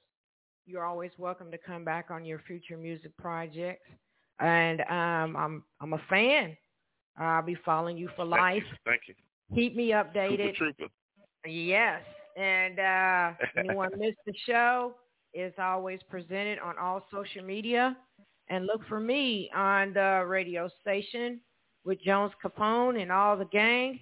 you're 0.65 0.86
always 0.86 1.12
welcome 1.17 1.51
to 1.51 1.58
come 1.58 1.86
back 1.86 2.10
on 2.10 2.25
your 2.25 2.39
future 2.47 2.78
music 2.78 3.15
projects. 3.17 3.88
And 4.39 4.82
um, 4.82 5.36
I'm 5.38 5.63
I'm 5.80 5.93
a 5.93 6.01
fan. 6.10 6.58
I'll 7.17 7.43
be 7.43 7.56
following 7.63 7.97
you 7.97 8.10
for 8.15 8.25
Thank 8.25 8.32
life. 8.32 8.63
You. 8.69 8.78
Thank 8.86 9.01
you. 9.08 9.15
Keep 9.54 9.75
me 9.75 9.89
updated. 9.91 10.56
Trooper, 10.56 10.78
trooper. 10.78 11.47
Yes. 11.47 12.01
And 12.36 12.80
uh, 12.80 13.32
anyone 13.58 13.91
missed 13.97 14.17
the 14.25 14.34
show, 14.45 14.95
it's 15.34 15.58
always 15.60 15.99
presented 16.10 16.60
on 16.60 16.78
all 16.78 17.06
social 17.12 17.43
media. 17.43 17.95
And 18.49 18.65
look 18.65 18.82
for 18.88 18.99
me 18.99 19.49
on 19.56 19.93
the 19.93 20.23
radio 20.28 20.69
station 20.82 21.39
with 21.86 22.01
Jones 22.01 22.34
Capone 22.43 23.01
and 23.01 23.12
all 23.12 23.38
the 23.38 23.45
gang 23.45 23.99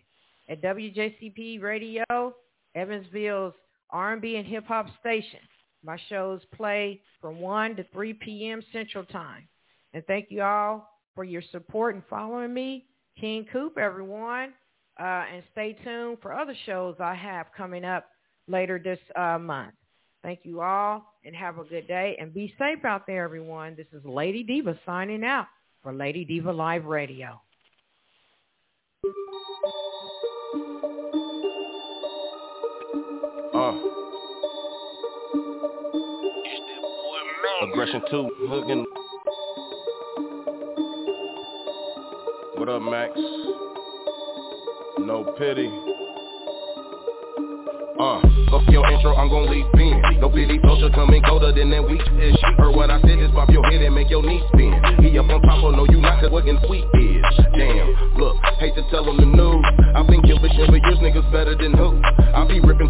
at 0.50 0.62
WJCP 0.62 1.62
Radio, 1.62 2.34
Evansville's 2.76 3.54
R&B 3.92 4.36
and 4.38 4.48
hip 4.48 4.66
hop 4.66 4.88
station. 5.00 5.40
My 5.84 5.98
shows 6.10 6.42
play 6.56 7.02
from 7.20 7.40
1 7.40 7.76
to 7.76 7.84
3 7.92 8.14
p.m. 8.14 8.62
Central 8.72 9.04
Time. 9.06 9.48
And 9.94 10.06
thank 10.06 10.28
you 10.30 10.42
all 10.42 10.90
for 11.14 11.24
your 11.24 11.44
support 11.52 11.96
and 11.96 12.04
following 12.10 12.54
me. 12.54 12.86
King 13.20 13.46
Coop, 13.52 13.78
everyone. 13.78 14.54
Uh, 15.00 15.24
and 15.34 15.44
stay 15.52 15.76
tuned 15.84 16.20
for 16.22 16.34
other 16.34 16.56
shows 16.66 16.96
I 17.00 17.16
have 17.16 17.48
coming 17.58 17.84
up 17.84 18.06
later 18.48 18.80
this 18.84 19.00
uh, 19.16 19.40
month. 19.40 19.74
Thank 20.22 20.42
you 20.44 20.62
all 20.62 21.14
and 21.26 21.36
have 21.36 21.58
a 21.58 21.64
good 21.64 21.88
day 21.88 22.16
and 22.20 22.34
be 22.34 22.54
safe 22.58 22.86
out 22.86 23.06
there, 23.08 23.24
everyone. 23.24 23.76
This 23.76 23.88
is 23.92 24.06
Lady 24.06 24.44
Diva 24.44 24.80
signing 24.86 25.24
out 25.24 25.48
for 25.82 25.94
Lady 25.94 26.24
Diva 26.24 26.52
Live 26.52 26.86
Radio. 26.86 27.42
Aggression 37.74 38.04
too. 38.08 38.30
hooking. 38.50 38.86
What 42.54 42.70
up, 42.70 42.84
Max? 42.84 43.10
No 45.02 45.34
pity. 45.40 45.74
Uh, 47.98 48.22
fuck 48.54 48.70
your 48.70 48.86
intro, 48.94 49.16
I'm 49.16 49.28
gon' 49.28 49.50
leave 49.50 49.66
in. 49.74 50.22
No 50.22 50.30
pity, 50.30 50.60
social 50.62 50.92
coming 50.94 51.24
colder 51.24 51.52
than 51.52 51.72
that 51.72 51.82
weak 51.90 52.06
ish. 52.22 52.38
Heard 52.62 52.76
what 52.76 52.92
I 52.92 53.02
said, 53.02 53.18
just 53.18 53.34
pop 53.34 53.50
your 53.50 53.66
head 53.66 53.82
and 53.82 53.96
make 53.96 54.12
your 54.12 54.22
knees 54.22 54.44
spin. 54.54 54.78
He 55.02 55.18
up 55.18 55.26
on 55.32 55.42
top, 55.42 55.64
oh 55.64 55.72
no, 55.72 55.88
you 55.90 55.98
not, 55.98 56.22
cause 56.22 56.30
what 56.30 56.46
can 56.46 56.60
sweet 56.68 56.86
is. 56.94 57.26
Damn, 57.58 57.90
look, 58.22 58.38
hate 58.60 58.76
to 58.76 58.86
tell 58.92 59.04
them 59.04 59.18
the 59.18 59.26
news. 59.26 59.66
I've 59.98 60.06
been 60.06 60.22
killing 60.22 60.46
shit 60.54 60.70
for 60.70 60.78
years, 60.78 61.02
niggas 61.02 61.26
better 61.32 61.58
than 61.58 61.74
who? 61.74 62.03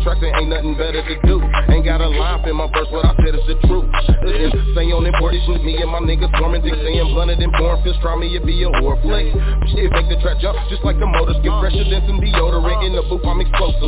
Tracks 0.03 0.19
ain't 0.19 0.49
nothing 0.51 0.75
better 0.75 0.99
to 0.99 1.15
do. 1.23 1.39
Ain't 1.71 1.85
got 1.85 2.01
a 2.01 2.07
line 2.07 2.43
in 2.43 2.55
my 2.55 2.67
verse, 2.75 2.91
what 2.91 3.05
I 3.07 3.15
said 3.23 3.35
is 3.39 3.45
the 3.47 3.55
truth. 3.67 3.87
Listen, 4.27 4.75
say 4.75 4.91
on 4.91 5.07
important 5.07 5.63
me 5.63 5.79
and 5.79 5.87
my 5.87 6.03
niggas 6.03 6.27
storming, 6.35 6.59
dick 6.59 6.75
saying 6.75 7.07
blunted 7.15 7.39
and 7.39 7.51
born 7.55 7.79
fist, 7.83 7.99
try 8.03 8.15
me, 8.19 8.35
it 8.35 8.43
be 8.45 8.63
a 8.63 8.71
war 8.83 8.99
flick. 8.99 9.31
Shit, 9.71 9.87
make 9.95 10.11
the 10.11 10.19
track 10.19 10.43
jump, 10.43 10.59
just 10.67 10.83
like 10.83 10.99
the 10.99 11.07
motors, 11.07 11.39
get 11.39 11.55
fresher 11.63 11.87
than 11.87 12.03
some 12.03 12.19
deodorant. 12.19 12.83
In 12.83 12.91
the 12.91 13.03
booth, 13.07 13.23
I'm 13.23 13.39
explosive. 13.39 13.87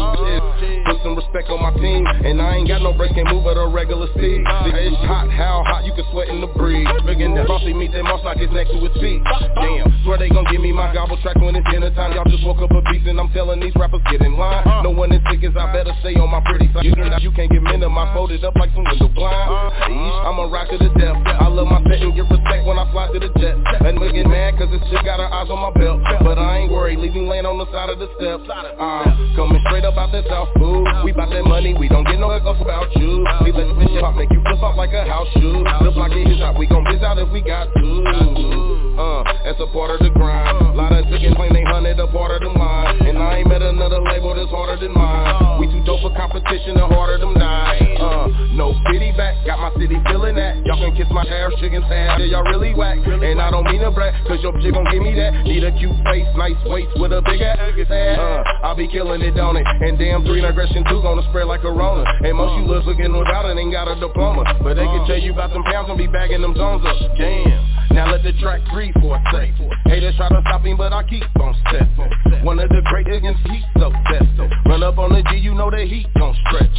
Put 0.87 1.03
some 1.03 1.19
respect 1.19 1.51
on 1.51 1.59
my 1.59 1.75
team, 1.75 2.07
and 2.07 2.39
I 2.39 2.63
ain't 2.63 2.67
got 2.71 2.79
no 2.79 2.95
brakes, 2.95 3.11
can't 3.11 3.27
move 3.27 3.43
at 3.51 3.59
a 3.59 3.67
regular 3.67 4.07
speed. 4.15 4.39
It's 4.71 4.95
hot, 5.03 5.27
how 5.27 5.67
hot, 5.67 5.83
you 5.83 5.91
can 5.93 6.07
sweat 6.15 6.31
in 6.31 6.39
the 6.39 6.47
breeze. 6.55 6.87
Bigger 7.03 7.27
than 7.27 7.43
bossy 7.43 7.75
meat, 7.75 7.91
that 7.91 8.07
must 8.07 8.23
like 8.23 8.39
it's 8.39 8.55
next 8.55 8.71
to 8.71 8.79
his 8.79 8.95
feet. 9.03 9.19
Damn, 9.59 9.91
swear 10.07 10.15
they 10.15 10.31
gon' 10.31 10.47
give 10.47 10.63
me 10.63 10.71
my 10.71 10.95
gobble 10.95 11.19
track 11.19 11.35
when 11.43 11.55
it's 11.55 11.67
dinner 11.67 11.91
time. 11.91 12.15
Y'all 12.15 12.27
just 12.31 12.47
woke 12.47 12.63
up 12.63 12.71
a 12.71 12.81
beast, 12.87 13.03
and 13.07 13.19
I'm 13.19 13.29
telling 13.35 13.59
these 13.59 13.75
rappers 13.75 14.01
get 14.07 14.23
in 14.23 14.39
line. 14.39 14.63
No 14.83 14.95
one 14.95 15.11
as 15.11 15.21
sick 15.27 15.43
as 15.43 15.55
I 15.59 15.71
better 15.75 15.91
stay 16.05 16.21
on 16.21 16.29
my 16.29 16.41
pretty 16.45 16.69
side. 16.69 16.85
You 16.85 16.93
you 17.25 17.31
can't 17.33 17.49
get 17.49 17.63
minimized, 17.65 18.13
folded 18.13 18.45
up 18.45 18.53
like 18.61 18.69
some 18.77 18.85
window 18.85 19.09
blind. 19.09 19.49
I'm 19.89 20.37
a 20.37 20.45
rock 20.45 20.69
to 20.69 20.77
the 20.77 20.93
death. 20.93 21.17
I 21.25 21.49
love 21.49 21.65
my 21.65 21.81
set 21.89 22.05
and 22.05 22.13
get 22.13 22.29
respect 22.29 22.61
when 22.69 22.77
I 22.77 22.85
fly 22.93 23.09
to 23.09 23.17
the 23.17 23.33
jet. 23.41 23.57
Let 23.81 23.97
me 23.97 24.13
get 24.13 24.29
mad, 24.29 24.53
cause 24.61 24.69
this 24.69 24.85
shit 24.85 25.01
got 25.01 25.17
her 25.17 25.25
eyes 25.25 25.49
on 25.49 25.57
my 25.57 25.73
belt. 25.73 26.05
But 26.21 26.37
I 26.37 26.61
ain't 26.61 26.71
worried, 26.71 27.01
leaving 27.01 27.25
land 27.25 27.49
on 27.49 27.57
the 27.57 27.65
side 27.73 27.89
of 27.89 27.97
the 27.97 28.05
steps. 28.21 28.45
Uh, 28.45 29.33
coming 29.33 29.57
straight 29.65 29.85
up 29.85 29.97
out 29.97 30.13
the 30.13 30.21
south 30.29 30.53
food. 30.61 30.85
We 31.01 31.11
bout 31.11 31.33
that 31.33 31.45
money, 31.45 31.73
we 31.73 31.89
don't 31.89 32.05
get 32.05 32.21
no 32.21 32.29
echoes 32.29 32.61
about 32.61 32.93
you. 32.95 33.25
We 33.41 33.49
let 33.49 33.65
this 33.73 33.89
shit 33.89 34.01
pop, 34.05 34.13
make 34.13 34.29
you 34.29 34.41
flip 34.45 34.61
off 34.61 34.77
like 34.77 34.93
a 34.93 35.09
house 35.09 35.29
shoe. 35.33 35.65
The 35.81 35.89
block 35.89 36.13
is 36.13 36.41
out, 36.45 36.53
we 36.59 36.69
gon' 36.69 36.85
biz 36.85 37.01
out 37.01 37.17
if 37.17 37.29
we 37.33 37.41
got 37.41 37.73
to. 37.73 38.85
Uh, 38.95 39.23
that's 39.43 39.59
a 39.59 39.67
part 39.73 39.91
of 39.91 39.99
the 39.99 40.09
grind. 40.13 40.55
A 40.55 40.71
lot 40.71 40.93
of 40.93 41.03
chickens 41.11 41.35
claim 41.35 41.51
they 41.51 41.63
hunted 41.63 41.99
a 41.99 42.07
part 42.07 42.31
of 42.31 42.41
the 42.41 42.53
line. 42.57 42.95
And 43.03 43.17
I 43.17 43.43
ain't 43.43 43.47
met 43.47 43.61
another 43.61 43.99
label 43.99 44.33
that's 44.33 44.49
harder 44.49 44.79
than 44.79 44.93
mine. 44.95 45.59
We 45.59 45.67
too 45.67 45.83
dope 45.83 45.94
for 46.01 46.13
competition 46.15 46.75
the 46.75 46.87
harder 46.87 47.17
than 47.17 47.33
nine. 47.33 47.97
Uh, 47.99 48.27
no 48.53 48.73
pity 48.91 49.11
back, 49.13 49.35
got 49.45 49.59
my 49.59 49.71
city 49.79 49.97
feeling 50.07 50.35
that. 50.35 50.65
Y'all 50.65 50.79
can 50.79 50.95
kiss 50.95 51.07
my 51.11 51.25
hair, 51.25 51.51
chicken 51.59 51.83
ass, 51.83 52.19
yeah, 52.19 52.25
y'all 52.25 52.43
really 52.43 52.73
whack. 52.73 52.97
And 53.05 53.41
I 53.41 53.51
don't 53.51 53.65
mean 53.65 53.81
a 53.83 53.91
brag, 53.91 54.13
cause 54.27 54.39
your 54.41 54.53
chick 54.61 54.73
gon' 54.73 54.85
give 54.91 55.01
me 55.01 55.15
that. 55.15 55.43
Need 55.43 55.63
a 55.63 55.71
cute 55.77 55.95
face, 56.05 56.27
nice 56.37 56.57
waist 56.65 56.91
with 56.99 57.11
a 57.13 57.21
big 57.21 57.41
ass. 57.41 57.59
Uh, 57.59 58.43
I'll 58.63 58.75
be 58.75 58.87
killing 58.87 59.21
it, 59.21 59.35
don't 59.35 59.57
it? 59.57 59.65
And 59.65 59.97
damn, 59.97 60.23
three 60.23 60.39
and 60.39 60.47
aggression 60.47 60.83
two 60.89 61.01
gonna 61.01 61.23
spread 61.29 61.47
like 61.47 61.61
corona. 61.61 62.03
And 62.23 62.37
most 62.37 62.57
you 62.59 62.65
looks 62.65 62.85
looking 62.85 63.11
without 63.11 63.45
it 63.45 63.57
ain't 63.57 63.71
got 63.71 63.87
a 63.87 63.99
diploma. 63.99 64.43
But 64.63 64.75
they 64.75 64.85
can 64.85 65.07
tell 65.07 65.19
you 65.19 65.33
about 65.33 65.51
them 65.51 65.63
pounds 65.63 65.89
and 65.89 65.97
be 65.97 66.07
bagging 66.07 66.41
them 66.41 66.55
zones 66.55 66.85
up. 66.85 66.95
Damn, 67.17 67.74
now 67.95 68.11
let 68.11 68.23
the 68.23 68.33
track 68.41 68.61
breathe 68.71 68.93
for 69.01 69.15
a 69.15 69.23
sec. 69.31 69.55
Haters 69.85 70.15
try 70.17 70.29
to 70.29 70.41
stop 70.41 70.61
me, 70.61 70.73
but 70.75 70.91
I 70.91 71.03
keep 71.07 71.23
on 71.39 71.55
stepping. 71.67 72.43
One 72.43 72.59
of 72.59 72.69
the 72.69 72.81
great 72.85 73.07
against 73.07 73.41
heat, 73.47 73.63
so 73.79 73.91
testing. 74.11 74.51
Run 74.65 74.83
up 74.83 74.97
on 74.97 75.13
the 75.13 75.23
G, 75.31 75.37
you 75.37 75.55
know 75.55 75.71
that 75.71 75.87
heat 75.87 76.07
don't 76.15 76.35
stretch. 76.47 76.75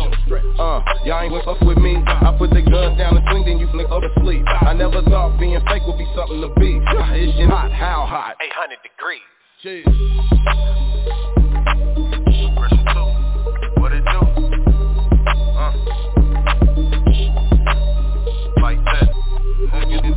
Uh, 0.61 0.83
y'all 1.05 1.23
ain't 1.23 1.45
fuck 1.45 1.61
with 1.63 1.79
me. 1.79 1.97
I 2.07 2.37
put 2.39 2.51
the 2.51 2.63
gun 2.63 2.99
down 2.99 3.17
and 3.17 3.27
swing, 3.31 3.45
then 3.47 3.59
you 3.59 3.69
flick 3.73 3.89
up 3.89 4.03
to 4.03 4.13
sleep. 4.21 4.45
I 4.47 4.75
never 4.75 5.03
thought 5.03 5.41
being 5.41 5.59
fake 5.67 5.83
would 5.87 5.99
be 5.99 6.07
something 6.15 6.41
to 6.41 6.49
be. 6.61 6.79
It's 7.17 7.37
shit 7.37 7.49
hot, 7.49 7.73
how 7.73 8.05
hot? 8.07 8.37
800 8.41 8.79
degrees. 8.85 9.25
Jeez. 9.65 11.36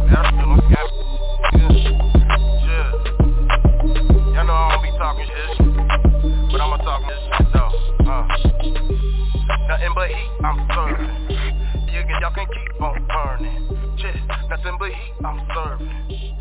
Keep 0.09 0.41
on 0.41 0.59
burning. 0.69 1.99
Yeah. 2.67 2.99
Nothing 9.67 9.93
but 9.95 10.09
heat, 10.09 10.31
I'm 10.43 10.57
serving. 10.73 11.29
You 11.89 12.01
can, 12.05 12.47
keep 12.47 12.81
on 12.81 13.07
turning, 13.07 13.97
shit, 13.97 14.15
nothing 14.49 14.77
but 14.79 14.89
heat 14.89 15.13
I'm 15.23 15.39
serving, 15.53 16.37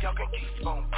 y'all 0.00 0.14
can 0.14 0.26
keep 0.32 0.66
on 0.66 0.91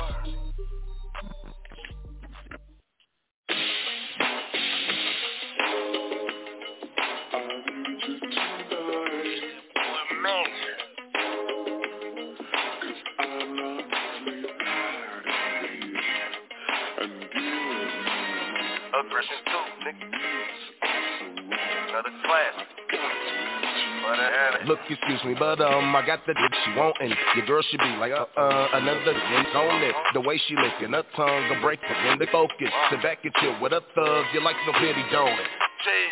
It. 24.05 24.69
Look, 24.69 24.79
excuse 24.89 25.25
me, 25.25 25.35
but 25.39 25.61
um, 25.61 25.97
I 25.97 26.05
got 26.07 26.21
the 26.27 26.35
dick 26.35 26.53
she 26.65 26.73
want, 26.79 26.97
and 27.01 27.15
your 27.37 27.47
girl 27.47 27.63
should 27.71 27.81
be 27.81 27.97
like, 27.97 28.13
uh, 28.13 28.27
uh, 28.37 28.69
another 28.75 29.13
drinks 29.13 29.51
on 29.55 29.83
it. 29.83 29.95
The 30.13 30.21
way 30.21 30.41
she 30.47 30.55
licking 30.57 30.93
her 30.93 31.05
tongue, 31.17 31.51
a 31.51 31.61
break 31.61 31.81
in 32.13 32.19
the 32.19 32.27
focus. 32.31 32.69
Sit 32.91 33.03
back 33.03 33.25
and 33.25 33.33
chill 33.41 33.59
with 33.61 33.73
a 33.73 33.81
thug, 33.95 34.25
you 34.33 34.41
like 34.45 34.57
no 34.67 34.73
pity, 34.79 35.03
don't 35.11 35.29
it? 35.29 35.64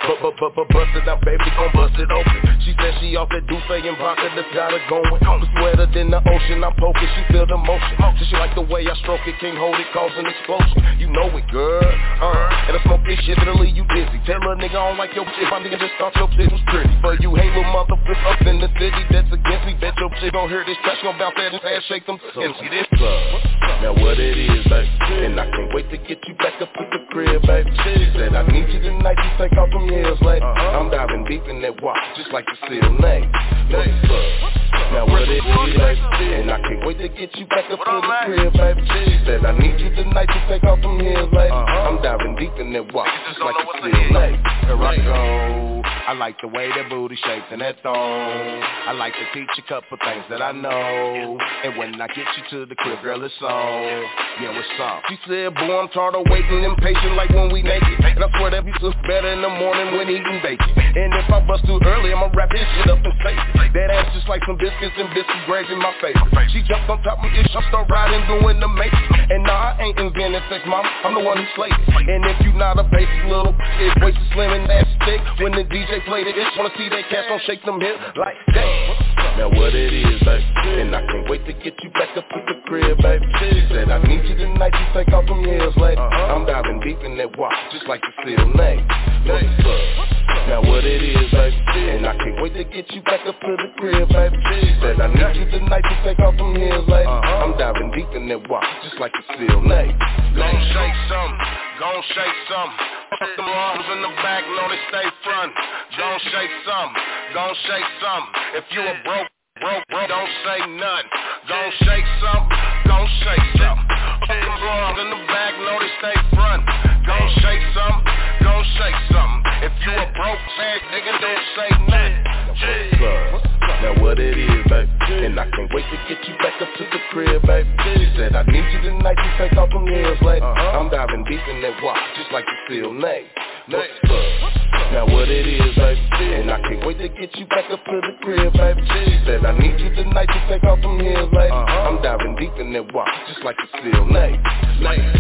But, 0.03 0.19
but, 0.19 0.35
but, 0.35 0.51
but, 0.59 0.67
bust 0.75 0.91
it 0.99 1.07
out, 1.07 1.23
baby, 1.23 1.47
gon' 1.55 1.71
bust 1.79 1.95
it 1.95 2.11
open. 2.11 2.41
She 2.67 2.75
said 2.75 2.91
she 2.99 3.15
off 3.15 3.31
that 3.31 3.47
Dufe 3.47 3.71
and 3.71 3.95
vodka 3.99 4.35
that's 4.35 4.51
got 4.51 4.75
her 4.75 4.83
going. 4.91 5.15
It's 5.15 5.55
wetter 5.63 5.87
than 5.95 6.11
the 6.11 6.19
ocean, 6.19 6.59
I'm 6.67 6.75
poking, 6.75 7.07
she 7.15 7.23
feel 7.31 7.47
the 7.47 7.55
motion. 7.55 7.95
So 8.19 8.23
she 8.27 8.35
like 8.35 8.55
the 8.59 8.67
way 8.67 8.83
I 8.83 8.95
stroke 9.07 9.23
it, 9.31 9.39
can't 9.39 9.55
hold 9.55 9.79
it, 9.79 9.87
cause 9.95 10.11
an 10.19 10.27
explosion. 10.27 10.99
You 10.99 11.07
know 11.07 11.31
it, 11.31 11.47
girl. 11.55 11.87
Uh, 12.19 12.67
and 12.67 12.75
I 12.75 12.81
smoke 12.83 13.07
this 13.07 13.19
shit 13.23 13.39
that'll 13.39 13.55
leave 13.63 13.79
you 13.79 13.87
dizzy. 13.95 14.19
Tell 14.27 14.43
a 14.43 14.59
nigga 14.59 14.75
I 14.75 14.91
don't 14.91 14.99
like 14.99 15.15
your 15.15 15.27
shit, 15.39 15.47
my 15.55 15.63
nigga 15.63 15.79
just 15.79 15.95
thought 16.03 16.15
your 16.19 16.27
shit 16.35 16.51
was 16.51 16.63
pretty. 16.67 16.91
But 16.99 17.23
you 17.23 17.31
hate 17.39 17.55
little 17.55 17.71
motherfucker 17.71 18.19
up 18.27 18.43
in 18.43 18.59
the 18.59 18.71
city 18.83 19.03
that's 19.07 19.31
against 19.31 19.71
me. 19.71 19.79
Bet 19.79 19.95
your 20.03 20.11
shit 20.19 20.35
gon' 20.35 20.51
hear 20.51 20.67
this 20.67 20.79
trash, 20.83 20.99
gon' 21.07 21.15
bounce 21.15 21.39
that 21.39 21.55
and 21.55 21.63
ass 21.63 21.87
shake 21.87 22.11
them. 22.11 22.19
So 22.35 22.43
see 22.59 22.71
this 22.75 22.91
club. 22.99 23.39
Now 23.87 23.95
what 24.03 24.19
it 24.19 24.35
is, 24.35 24.67
baby. 24.67 24.91
And 25.31 25.39
I 25.39 25.47
can't 25.47 25.71
wait 25.75 25.91
to 25.95 25.99
get 25.99 26.19
you 26.27 26.35
back 26.43 26.59
up 26.59 26.75
to 26.75 26.85
the 26.91 27.07
crib, 27.15 27.43
baby. 27.47 27.71
She 27.87 28.11
said 28.19 28.35
I 28.35 28.43
need 28.51 28.67
you 28.67 28.83
tonight 28.83 29.19
to 29.19 29.31
take 29.39 29.55
off 29.59 29.71
them 29.71 29.92
heels, 29.93 30.19
like 30.23 30.43
I'm 30.43 30.91
diving 30.91 31.25
deep 31.25 31.45
in 31.49 31.61
that 31.63 31.83
water, 31.83 32.01
just 32.17 32.33
like 32.33 32.47
the 32.47 32.57
seal 32.69 32.93
name. 32.99 33.31
What's 33.71 34.11
up? 34.11 34.53
Now 34.93 35.07
what 35.07 35.23
it 35.23 35.31
is, 35.31 35.43
baby. 35.43 36.35
And 36.35 36.51
I 36.51 36.61
can't 36.61 36.87
wait 36.87 36.99
to 36.99 37.09
get 37.09 37.37
you 37.37 37.47
back 37.47 37.71
up 37.71 37.79
to 37.79 38.01
the 38.01 38.13
crib, 38.25 38.53
baby. 38.53 38.81
She 38.89 39.25
said 39.25 39.45
I 39.45 39.57
need 39.59 39.81
you 39.81 39.95
tonight 39.95 40.27
to 40.27 40.47
take 40.49 40.65
off 40.65 40.81
them 40.81 41.01
heels, 41.01 41.29
like 41.33 41.53
I'm 41.53 42.03
diving 42.03 42.37
deep 42.37 42.53
in 42.59 42.73
that 42.73 42.93
water, 42.93 43.11
just 43.29 43.41
like 43.41 43.55
the 43.57 43.91
seal 43.91 44.11
name. 44.13 44.43
Here 44.67 44.77
I 44.77 44.97
go. 44.97 45.72
I 46.03 46.15
like 46.19 46.35
the 46.43 46.49
way 46.49 46.67
that 46.67 46.91
booty 46.91 47.15
shaped 47.15 47.55
and 47.55 47.63
that 47.63 47.79
thong. 47.83 47.95
I 47.95 48.91
like 48.91 49.15
to 49.15 49.27
teach 49.31 49.55
a 49.55 49.63
couple 49.71 49.95
things 50.03 50.27
that 50.35 50.43
I 50.43 50.51
know. 50.51 51.39
And 51.39 51.79
when 51.79 51.95
I 52.03 52.11
get 52.11 52.27
you 52.27 52.43
to 52.51 52.67
the 52.67 52.75
crib, 52.75 52.99
girl, 53.07 53.23
it's 53.23 53.35
on. 53.39 54.03
Yeah, 54.43 54.51
what's 54.51 54.67
up? 54.83 55.07
She 55.07 55.15
said, 55.31 55.55
boy, 55.55 55.79
I'm 55.79 55.87
tired 55.95 56.19
of 56.19 56.27
waiting, 56.27 56.67
impatient 56.67 57.15
like 57.15 57.31
when 57.31 57.55
we 57.55 57.63
naked. 57.63 58.03
And 58.03 58.19
I 58.19 58.27
swear 58.35 58.51
that 58.51 58.67
we 58.67 58.75
look 58.83 58.99
better 59.07 59.31
in 59.31 59.47
the 59.47 59.53
morning 59.55 59.95
when 59.95 60.11
eating 60.11 60.43
bacon. 60.43 60.75
And 60.75 61.15
if 61.15 61.31
I 61.31 61.39
bust 61.47 61.63
too 61.71 61.79
early, 61.79 62.11
I'ma 62.11 62.35
wrap 62.35 62.51
this 62.51 62.67
shit 62.75 62.91
up 62.91 62.99
and 62.99 63.15
say 63.23 63.35
That 63.71 63.95
ass 63.95 64.11
just 64.11 64.27
like 64.27 64.43
some 64.43 64.59
biscuits 64.59 64.99
and 64.99 65.07
biscuit 65.15 65.43
gravy, 65.47 65.79
my 65.79 65.95
face. 66.03 66.19
She 66.51 66.67
jumped 66.67 66.91
on 66.91 66.99
top 67.07 67.23
of 67.23 67.31
me, 67.31 67.47
I 67.47 67.63
start 67.71 67.87
riding, 67.87 68.27
doing 68.27 68.59
the 68.59 68.67
make. 68.67 68.93
And 69.31 69.47
nah, 69.47 69.79
I 69.79 69.87
ain't 69.87 69.99
inventing 70.03 70.43
sex, 70.51 70.67
mom. 70.67 70.83
I'm 71.07 71.15
the 71.15 71.23
one 71.23 71.39
who 71.39 71.47
slayed 71.55 71.79
it. 71.79 72.11
And 72.11 72.27
if 72.27 72.43
you 72.43 72.53
not 72.59 72.83
a 72.83 72.85
basic 72.91 73.23
little, 73.31 73.55
it's 73.79 73.95
too 74.03 74.27
slim 74.35 74.51
and 74.51 74.67
that 74.67 74.85
thick. 75.07 75.21
When 75.39 75.53
the 75.53 75.65
DJ 75.65 75.92
played 76.01 76.27
it, 76.27 76.35
just 76.35 76.57
wanna 76.57 76.73
see 76.77 76.89
that 76.89 77.09
cats 77.11 77.29
don't 77.29 77.43
shake 77.43 77.65
them 77.65 77.81
hips 77.81 78.01
like 78.17 78.37
that. 78.55 79.13
Now 79.37 79.49
what 79.49 79.75
it 79.75 79.93
is, 79.93 80.21
baby, 80.25 80.45
and 80.81 80.95
I 80.95 81.01
can't 81.07 81.29
wait 81.29 81.45
to 81.47 81.53
get 81.53 81.73
you 81.83 81.91
back 81.91 82.17
up 82.17 82.29
to 82.29 82.39
the 82.49 82.61
crib, 82.67 82.99
baby. 83.01 83.27
She 83.41 83.67
said 83.73 83.91
I 83.91 83.99
need 84.05 84.25
you 84.29 84.37
tonight 84.37 84.73
to 84.73 84.85
take 84.93 85.13
off 85.13 85.27
them 85.27 85.45
heels, 85.45 85.77
lady. 85.77 85.97
Uh-huh. 85.97 86.35
I'm 86.37 86.45
diving 86.45 86.81
deep 86.81 87.01
in 87.01 87.17
that 87.17 87.37
water, 87.39 87.57
just 87.73 87.87
like 87.89 88.01
the 88.01 88.13
seal 88.25 88.45
name. 88.53 88.85
What's 89.25 89.45
up? 89.65 90.49
Now 90.49 90.61
what 90.61 90.85
it 90.85 91.01
is, 91.01 91.31
baby, 91.31 91.81
and 91.97 92.07
I 92.07 92.17
can't 92.17 92.43
wait 92.43 92.55
to 92.55 92.65
get 92.65 92.91
you 92.93 93.03
back 93.03 93.25
up 93.27 93.41
to 93.41 93.53
the 93.57 93.69
crib, 93.79 94.09
baby. 94.09 94.37
She 94.37 94.75
said 94.81 95.01
I 95.01 95.09
need 95.09 95.37
you 95.37 95.47
tonight 95.49 95.85
to 95.89 95.97
take 96.05 96.19
off 96.21 96.37
them 96.37 96.55
heels, 96.57 96.89
lady. 96.89 97.09
Uh-huh. 97.09 97.45
I'm 97.45 97.57
diving 97.57 97.91
deep 97.93 98.09
in 98.13 98.29
that 98.29 98.49
water, 98.49 98.69
just 98.85 99.01
like 99.01 99.13
the 99.13 99.25
seal 99.39 99.61
name. 99.63 99.97
Gon' 100.37 100.61
shake 100.77 100.99
some, 101.09 101.33
gon' 101.81 102.03
shake 102.13 102.39
some. 102.49 103.02
Fuck 103.23 103.37
them 103.37 103.47
arms 103.47 103.87
in 103.87 104.03
the 104.03 104.11
back, 104.19 104.43
know 104.51 104.67
they 104.67 104.83
stay 104.91 105.07
front. 105.23 105.55
Gon' 105.95 106.19
shake 106.35 106.51
some, 106.67 106.91
gon' 107.33 107.55
shake 107.71 107.91
some. 108.03 108.25
If 108.59 108.65
you 108.75 108.83
a 108.83 108.99
broke, 109.07 109.31
broke, 109.63 109.85
broke, 109.95 110.09
don't 110.11 110.33
say 110.43 110.59
none. 110.67 111.07
Gon' 111.47 111.71
shake 111.87 112.09
some, 112.19 112.51
gon' 112.83 113.07
shake 113.23 113.47
some. 113.63 113.79
Fuck 114.27 114.43
them 114.43 114.67
arms 114.67 114.99
in 115.07 115.09
the 115.15 115.23
back, 115.31 115.55
know 115.55 115.79
they 115.79 115.93
stay 116.03 116.19
front. 116.35 116.67
Gon' 117.07 117.31
shake 117.39 117.63
some, 117.79 118.03
gon' 118.43 118.65
shake 118.75 118.99
some. 119.15 119.33
If 119.71 119.75
you 119.87 119.93
a 119.95 120.07
broke 120.19 120.43
ass 120.59 120.83
nigga, 120.91 121.15
don't 121.23 121.47
say 121.55 121.69
nothing. 121.79 123.52
What's 123.83 123.99
up? 123.99 124.03
Now 124.03 124.03
what 124.03 124.19
it 124.19 124.39
is, 124.39 124.63
baby, 124.71 125.27
and 125.27 125.41
I 125.41 125.51
can't 125.51 125.67
wait 125.75 125.83
to 125.91 125.99
get 126.07 126.23
you 126.29 126.35
back 126.39 126.55
up 126.63 126.71
to 126.71 126.85
the 126.87 126.99
crib, 127.11 127.43
baby. 127.43 127.67
She 127.99 128.15
said 128.15 128.37
I 128.37 128.43
need 128.47 128.63
you 128.71 128.81
tonight 128.81 129.19
to 129.19 129.29
take 129.39 129.59
off 129.59 129.71
them 129.71 129.87
heels, 129.87 130.19
lady. 130.23 130.45
I'm 130.45 130.89
diving 130.89 131.25
deep 131.25 131.43
in 131.51 131.63
that 131.63 131.83
water, 131.83 132.01
just 132.15 132.31
like 132.31 132.45
the 132.47 132.55
seal 132.69 132.93
name. 132.95 133.27
What's 133.69 133.91
up? 134.07 134.93
Now 134.93 135.07
what 135.07 135.29
it 135.29 135.47
is, 135.47 135.75
baby, 135.75 135.99
and 136.31 136.51
I 136.51 136.61
can't 136.63 136.87
wait 136.87 136.99
to 136.99 137.09
get 137.09 137.35
you 137.35 137.47
back 137.47 137.71
up 137.75 137.83
to 137.85 138.01
the 138.07 138.15
crib, 138.23 138.53
baby. 138.53 138.83
She 138.87 139.19
said 139.27 139.45
I 139.45 139.59
need 139.59 139.75
you 139.81 139.91
tonight 139.95 140.31
to 140.31 140.41
take 140.47 140.63
off 140.63 140.81
them 140.81 141.01
heels, 141.01 141.33
lady. 141.35 141.51
I'm 141.51 142.01
diving 142.03 142.37
deep 142.37 142.55
in 142.63 142.73
that 142.75 142.87
water, 142.95 143.11
just 143.27 143.43
like 143.43 143.57
the 143.57 143.67
seal 143.83 144.07
name. 144.07 144.39
Name. 144.79 145.11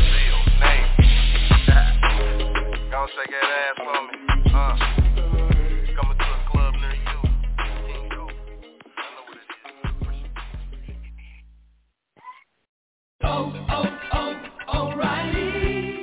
Gon' 2.95 3.09
shake 3.11 3.27
that 3.27 3.43
ass 3.43 3.75
for 3.83 3.99
me. 4.07 4.55
Uh. 4.55 5.02